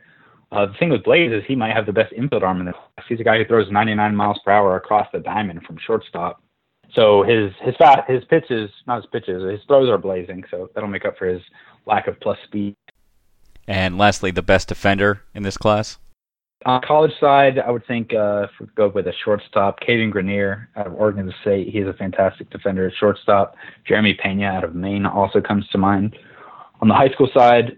uh, 0.52 0.66
the 0.66 0.74
thing 0.74 0.90
with 0.90 1.04
Blaze 1.04 1.32
is 1.32 1.42
he 1.48 1.56
might 1.56 1.74
have 1.74 1.86
the 1.86 1.94
best 1.94 2.12
infield 2.14 2.44
arm 2.44 2.60
in 2.60 2.66
the 2.66 2.74
class. 2.74 3.08
He's 3.08 3.20
a 3.20 3.24
guy 3.24 3.38
who 3.38 3.46
throws 3.46 3.72
99 3.72 4.16
miles 4.16 4.40
per 4.44 4.52
hour 4.52 4.76
across 4.76 5.08
the 5.14 5.20
diamond 5.20 5.64
from 5.64 5.78
shortstop. 5.78 6.43
So 6.96 7.24
his 7.24 7.52
his 7.62 7.76
fat 7.78 8.06
his 8.08 8.24
pitches, 8.26 8.70
not 8.86 8.98
his 8.98 9.06
pitches, 9.12 9.50
his 9.50 9.62
throws 9.68 9.90
are 9.90 9.98
blazing. 9.98 10.44
So 10.52 10.70
that'll 10.74 10.90
make 10.90 11.06
up 11.06 11.18
for 11.18 11.26
his 11.26 11.42
lack 11.86 12.08
of 12.08 12.20
plus 12.20 12.38
speed. 12.46 12.76
And 13.68 13.98
lastly, 13.98 14.32
the 14.32 14.42
best 14.42 14.68
defender 14.68 15.22
in 15.34 15.44
this 15.44 15.58
class. 15.58 15.98
On 16.66 16.82
college 16.82 17.12
side, 17.20 17.60
I 17.60 17.72
would 17.72 17.86
think 17.88 18.14
uh, 18.14 18.44
if 18.44 18.52
we 18.60 18.68
go 18.76 18.88
with 18.88 19.08
a 19.08 19.14
shortstop, 19.26 19.82
Cadyn 19.82 20.12
Grenier 20.12 20.70
out 20.78 20.88
of 20.88 20.94
Oregon 20.94 21.34
State. 21.42 21.68
He's 21.68 21.86
a 21.86 21.94
fantastic 21.94 22.50
defender 22.52 22.88
at 22.88 22.94
shortstop. 22.98 23.56
Jeremy 23.86 24.14
Pena 24.14 24.46
out 24.46 24.64
of 24.64 24.74
Maine 24.74 25.06
also 25.06 25.42
comes 25.42 25.68
to 25.70 25.78
mind. 25.78 26.16
On 26.82 26.88
the 26.88 26.94
high 26.94 27.10
school 27.10 27.30
side, 27.34 27.78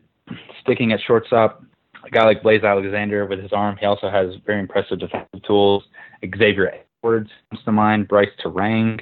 sticking 0.62 0.92
at 0.92 1.00
shortstop, 1.02 1.64
a 2.04 2.10
guy 2.12 2.26
like 2.26 2.44
Blaze 2.44 2.64
Alexander 2.64 3.26
with 3.26 3.42
his 3.42 3.52
arm, 3.54 3.76
he 3.80 3.88
also 3.88 4.10
has 4.10 4.36
very 4.46 4.60
impressive 4.60 5.00
defensive 5.00 5.42
tools. 5.48 5.84
Xavier 6.24 6.85
Edwards 7.06 7.30
comes 7.52 7.64
to 7.66 7.72
mind. 7.72 8.08
Brice 8.08 8.30
Turang 8.44 9.00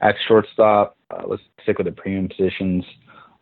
at 0.00 0.16
shortstop. 0.26 0.96
Uh, 1.12 1.22
let's 1.28 1.42
stick 1.62 1.78
with 1.78 1.86
the 1.86 1.92
premium 1.92 2.28
positions. 2.28 2.84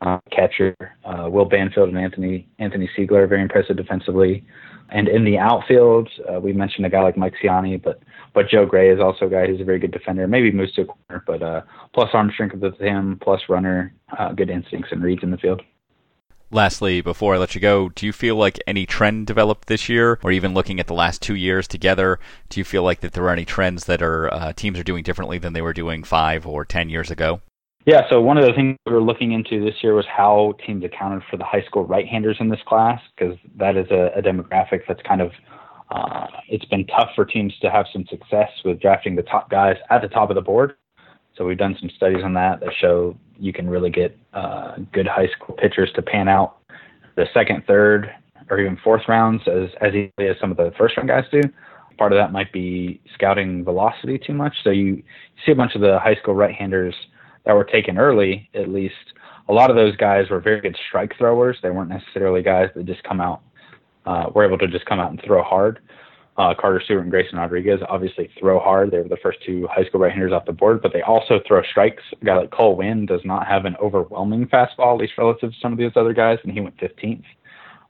Uh, 0.03 0.19
catcher, 0.31 0.77
uh, 1.07 1.31
Will 1.31 1.47
Banfield 1.47 1.89
and 1.89 1.97
Anthony 1.97 2.47
Anthony 2.59 2.91
Seigler, 2.97 3.27
very 3.27 3.41
impressive 3.41 3.79
defensively. 3.79 4.45
And 4.91 5.09
in 5.09 5.25
the 5.25 5.39
outfield, 5.39 6.11
uh, 6.31 6.39
we 6.39 6.53
mentioned 6.53 6.85
a 6.85 6.91
guy 6.91 7.01
like 7.01 7.17
Mike 7.17 7.33
Siani, 7.43 7.83
but 7.83 8.03
but 8.35 8.51
Joe 8.51 8.67
Gray 8.67 8.91
is 8.91 9.01
also 9.01 9.25
a 9.25 9.31
guy 9.31 9.47
who's 9.47 9.63
a 9.63 9.65
very 9.65 9.79
good 9.79 9.93
defender. 9.93 10.29
Maybe 10.29 10.53
moves 10.53 10.75
to 10.75 10.83
a 10.83 10.85
corner, 10.85 11.25
but 11.27 11.43
uh, 11.43 11.63
plus 11.95 12.11
arm 12.13 12.31
strength 12.35 12.57
with 12.57 12.79
him, 12.79 13.19
plus 13.23 13.41
runner, 13.49 13.95
uh, 14.19 14.33
good 14.33 14.51
instincts 14.51 14.91
and 14.93 15.03
reads 15.03 15.23
in 15.23 15.31
the 15.31 15.39
field. 15.39 15.63
Lastly, 16.55 17.01
before 17.01 17.35
I 17.35 17.39
let 17.39 17.57
you 17.57 17.61
go, 17.61 17.89
do 17.89 18.07
you 18.07 18.13
feel 18.13 18.37
like 18.37 18.63
any 18.65 18.87
trend 18.87 19.27
developed 19.27 19.67
this 19.67 19.89
year, 19.89 20.21
or 20.23 20.31
even 20.31 20.55
looking 20.55 20.79
at 20.79 20.87
the 20.87 20.95
last 20.95 21.21
two 21.21 21.35
years 21.35 21.67
together, 21.67 22.21
do 22.49 22.61
you 22.61 22.65
feel 22.65 22.85
like 22.85 23.01
that 23.01 23.13
there 23.13 23.25
are 23.25 23.33
any 23.33 23.45
trends 23.45 23.87
that 23.87 24.01
are 24.01 24.33
uh, 24.33 24.53
teams 24.53 24.79
are 24.79 24.85
doing 24.85 25.03
differently 25.03 25.37
than 25.37 25.53
they 25.53 25.61
were 25.61 25.73
doing 25.73 26.05
five 26.05 26.47
or 26.47 26.65
ten 26.65 26.89
years 26.89 27.11
ago? 27.11 27.41
Yeah, 27.87 28.03
so 28.09 28.21
one 28.21 28.39
of 28.39 28.45
the 28.45 28.53
things 28.53 28.77
we 28.87 28.93
were 28.93 29.03
looking 29.03 29.33
into 29.33 29.65
this 29.65 29.75
year 29.83 29.95
was 29.95 30.07
how 30.07 30.55
teams 30.65 30.85
accounted 30.85 31.25
for 31.29 31.37
the 31.39 31.45
high 31.45 31.63
school 31.63 31.87
right-handers 31.87 32.37
in 32.39 32.51
this 32.51 32.63
class, 32.69 33.01
because 33.19 33.37
that 33.57 33.77
is 33.77 33.91
a, 33.91 34.13
a, 34.17 34.23
demographic 34.23 34.83
that's 34.87 35.03
kind 35.03 35.23
of 35.23 35.33
uh, 35.91 36.29
it's 36.49 36.65
been 36.67 36.87
tough 36.87 37.11
for 37.17 37.25
teams 37.25 37.53
to 37.63 37.69
have 37.69 37.87
some 37.93 38.07
success 38.07 38.51
with 38.65 38.81
drafting 38.81 39.17
the 39.17 39.23
top 39.23 39.51
guys 39.51 39.75
at 39.91 40.03
the 40.03 40.09
top 40.09 40.31
of 40.31 40.37
the 40.37 40.41
board. 40.41 40.77
So 41.37 41.45
we've 41.45 41.59
done 41.59 41.77
some 41.81 41.91
studies 41.97 42.23
on 42.23 42.33
that 42.35 42.61
that 42.61 42.71
show 42.81 43.17
you 43.39 43.53
can 43.53 43.69
really 43.69 43.91
get 43.91 44.17
uh, 44.33 44.77
good 44.93 45.07
high 45.07 45.29
school 45.29 45.55
pitchers 45.57 45.91
to 45.95 46.03
pan 46.03 46.29
out 46.29 46.59
the 47.17 47.27
second, 47.33 47.65
third, 47.67 48.13
or 48.51 48.61
even 48.61 48.79
fourth 48.83 49.03
rounds 49.09 49.43
as 49.47 49.71
as 49.81 49.95
easily 49.95 50.29
as 50.29 50.37
some 50.41 50.51
of 50.51 50.57
the 50.57 50.73
first 50.77 50.97
round 50.97 51.09
guys 51.09 51.25
do. 51.31 51.41
Part 51.97 52.13
of 52.13 52.17
that 52.17 52.33
might 52.33 52.53
be 52.53 53.01
scouting 53.15 53.65
velocity 53.65 54.19
too 54.19 54.35
much. 54.35 54.55
So 54.65 54.71
you 54.71 55.03
see 55.45 55.53
a 55.53 55.55
bunch 55.55 55.75
of 55.75 55.81
the 55.81 55.99
high 56.01 56.17
school 56.17 56.35
right-handers 56.35 56.95
that 57.47 57.53
were 57.53 57.65
taken 57.65 57.99
early, 57.99 58.51
at 58.55 58.69
least, 58.69 58.95
a 59.49 59.53
lot 59.53 59.71
of 59.71 59.77
those 59.77 59.95
guys 59.97 60.31
were 60.31 60.41
very 60.41 60.61
good 60.61 60.77
strike 60.89 61.17
throwers. 61.19 61.59
They 61.63 61.71
weren't 61.71 61.91
necessarily 61.91 62.43
guys 62.43 62.71
that 62.75 62.87
just 62.87 63.03
come 63.05 63.21
out, 63.21 63.43
uh, 64.07 64.31
were 64.35 64.45
able 64.45 64.59
to 64.59 64.69
just 64.69 64.87
come 64.87 65.01
out 65.01 65.11
and 65.11 65.21
throw 65.25 65.43
hard. 65.43 65.81
Uh, 66.37 66.53
Carter 66.59 66.81
Stewart 66.85 67.03
and 67.03 67.11
Grayson 67.11 67.39
Rodriguez 67.39 67.81
obviously 67.89 68.29
throw 68.39 68.59
hard. 68.59 68.91
They 68.91 68.99
were 68.99 69.09
the 69.09 69.17
first 69.23 69.39
two 69.47 69.69
high 69.71 69.85
school 69.85 70.01
right-handers 70.01 70.33
off 70.33 70.47
the 70.47 70.53
board, 70.53 70.83
but 70.83 70.93
they 70.93 71.03
also 71.03 71.41
throw 71.47 71.63
strikes. 71.63 72.03
A 72.21 72.25
guy 72.25 72.37
like 72.37 72.51
Cole 72.51 72.77
Winn 72.77 73.07
does 73.07 73.21
not 73.25 73.47
have 73.47 73.67
an 73.67 73.77
overwhelming 73.81 74.47
fastball, 74.47 74.95
at 74.95 75.01
least 75.01 75.13
relative 75.17 75.53
to 75.53 75.57
some 75.63 75.73
of 75.73 75.79
these 75.79 75.93
other 75.95 76.13
guys, 76.13 76.39
and 76.43 76.53
he 76.53 76.61
went 76.61 76.77
15th. 76.79 77.23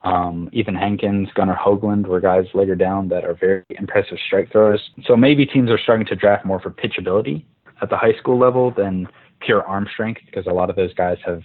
Um, 0.03 0.51
Ethan 0.53 0.75
Hankins, 0.75 1.31
Gunnar 1.35 1.57
Hoglund 1.57 2.07
were 2.07 2.21
guys 2.21 2.45
later 2.53 2.75
down 2.75 3.09
that 3.09 3.25
are 3.25 3.35
very 3.35 3.65
impressive 3.71 4.19
strike 4.27 4.53
throwers. 4.53 4.91
So 5.07 5.17
maybe 5.17 5.47
teams 5.47 5.71
are 5.71 5.79
starting 5.79 6.07
to 6.09 6.15
draft 6.15 6.45
more 6.45 6.61
for 6.61 6.71
pitchability 6.71 7.45
at 7.81 7.89
the 7.89 7.97
high 7.97 8.13
school 8.19 8.39
level 8.39 8.71
than 8.71 9.09
pure 9.41 9.63
arm 9.63 9.89
strength 9.93 10.21
because 10.27 10.47
a 10.47 10.53
lot 10.53 10.69
of 10.69 10.77
those 10.77 10.93
guys 10.95 11.17
have 11.25 11.43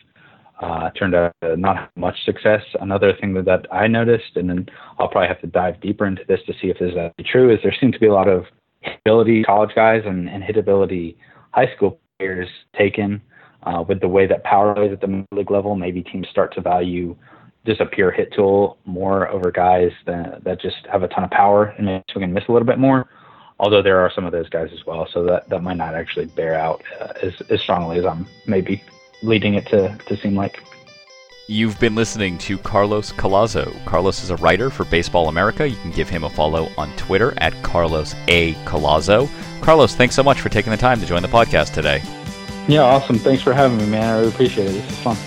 uh, 0.60 0.90
turned 0.92 1.16
out 1.16 1.34
to 1.42 1.56
not 1.56 1.78
have 1.78 1.90
much 1.96 2.24
success. 2.26 2.62
Another 2.82 3.14
thing 3.14 3.34
that, 3.34 3.46
that 3.46 3.66
I 3.72 3.88
noticed, 3.88 4.36
and 4.36 4.50
then 4.50 4.68
I'll 4.98 5.08
probably 5.08 5.28
have 5.28 5.42
to 5.42 5.48
dive 5.48 5.80
deeper 5.82 6.06
into 6.06 6.24
this 6.28 6.42
to 6.48 6.54
see 6.62 6.70
if 6.70 6.80
this 6.80 6.94
is 6.94 7.26
true, 7.26 7.54
is 7.54 7.60
there 7.64 7.76
seems 7.80 7.94
to 7.94 8.00
be 8.00 8.08
a 8.08 8.14
lot 8.14 8.28
of 8.28 8.46
hitability 8.86 9.46
college 9.46 9.72
guys 9.76 10.04
and, 10.06 10.30
and 10.30 10.44
hitability 10.44 11.16
high 11.52 11.74
school 11.76 12.00
players 12.18 12.48
taken 12.78 13.22
uh, 13.64 13.84
with 13.88 14.00
the 14.02 14.08
way 14.08 14.28
that 14.28 14.44
power 14.44 14.74
plays 14.76 14.92
at 14.92 15.02
the 15.02 15.26
league 15.32 15.52
level. 15.52 15.76
Maybe 15.76 16.02
teams 16.02 16.28
start 16.30 16.54
to 16.56 16.62
value 16.62 17.16
just 17.66 17.82
a 17.82 17.86
pure 17.86 18.12
hit 18.12 18.34
tool 18.34 18.78
more 18.86 19.28
over 19.30 19.52
guys 19.52 19.92
that, 20.06 20.44
that 20.44 20.62
just 20.62 20.78
have 20.92 21.04
a 21.04 21.08
ton 21.10 21.24
of 21.24 21.32
power 21.32 21.66
and 21.78 22.04
swing 22.12 22.24
and 22.24 22.34
miss 22.34 22.46
a 22.48 22.52
little 22.52 22.66
bit 22.66 22.80
more. 22.80 23.10
Although 23.60 23.82
there 23.82 24.00
are 24.00 24.12
some 24.14 24.26
of 24.26 24.32
those 24.32 24.48
guys 24.48 24.70
as 24.74 24.86
well, 24.86 25.06
so 25.14 25.24
that, 25.26 25.50
that 25.50 25.62
might 25.62 25.76
not 25.76 25.94
actually 25.94 26.28
bear 26.28 26.56
out 26.56 26.82
uh, 27.02 27.12
as, 27.22 27.34
as 27.50 27.60
strongly 27.60 28.00
as 28.00 28.06
I'm 28.06 28.26
maybe 28.48 28.82
leading 29.22 29.56
it 29.56 29.66
to, 29.68 29.98
to 30.08 30.18
seem 30.18 30.36
like. 30.36 30.64
You've 31.48 31.80
been 31.80 31.96
listening 31.96 32.38
to 32.40 32.60
Carlos 32.60 33.12
Collazo. 33.12 33.74
Carlos 33.86 34.24
is 34.24 34.30
a 34.30 34.36
writer 34.36 34.70
for 34.70 34.86
Baseball 34.86 35.30
America. 35.30 35.68
You 35.68 35.78
can 35.78 35.90
give 35.92 36.08
him 36.08 36.24
a 36.24 36.30
follow 36.30 36.70
on 36.78 36.96
Twitter 36.96 37.34
at 37.38 37.60
Carlos 37.64 38.14
A. 38.28 38.54
Collazo. 38.66 39.28
Carlos, 39.62 39.96
thanks 39.96 40.14
so 40.14 40.22
much 40.22 40.42
for 40.42 40.50
taking 40.50 40.70
the 40.70 40.78
time 40.78 41.00
to 41.00 41.08
join 41.08 41.24
the 41.24 41.28
podcast 41.28 41.74
today. 41.74 42.04
Yeah, 42.68 42.82
awesome. 42.82 43.18
Thanks 43.18 43.42
for 43.42 43.52
having 43.52 43.78
me, 43.78 43.88
man. 43.88 44.04
I 44.04 44.18
really 44.20 44.30
appreciate 44.30 44.68
it. 44.68 44.74
This 44.74 44.92
is 44.92 45.00
fun. 45.00 45.18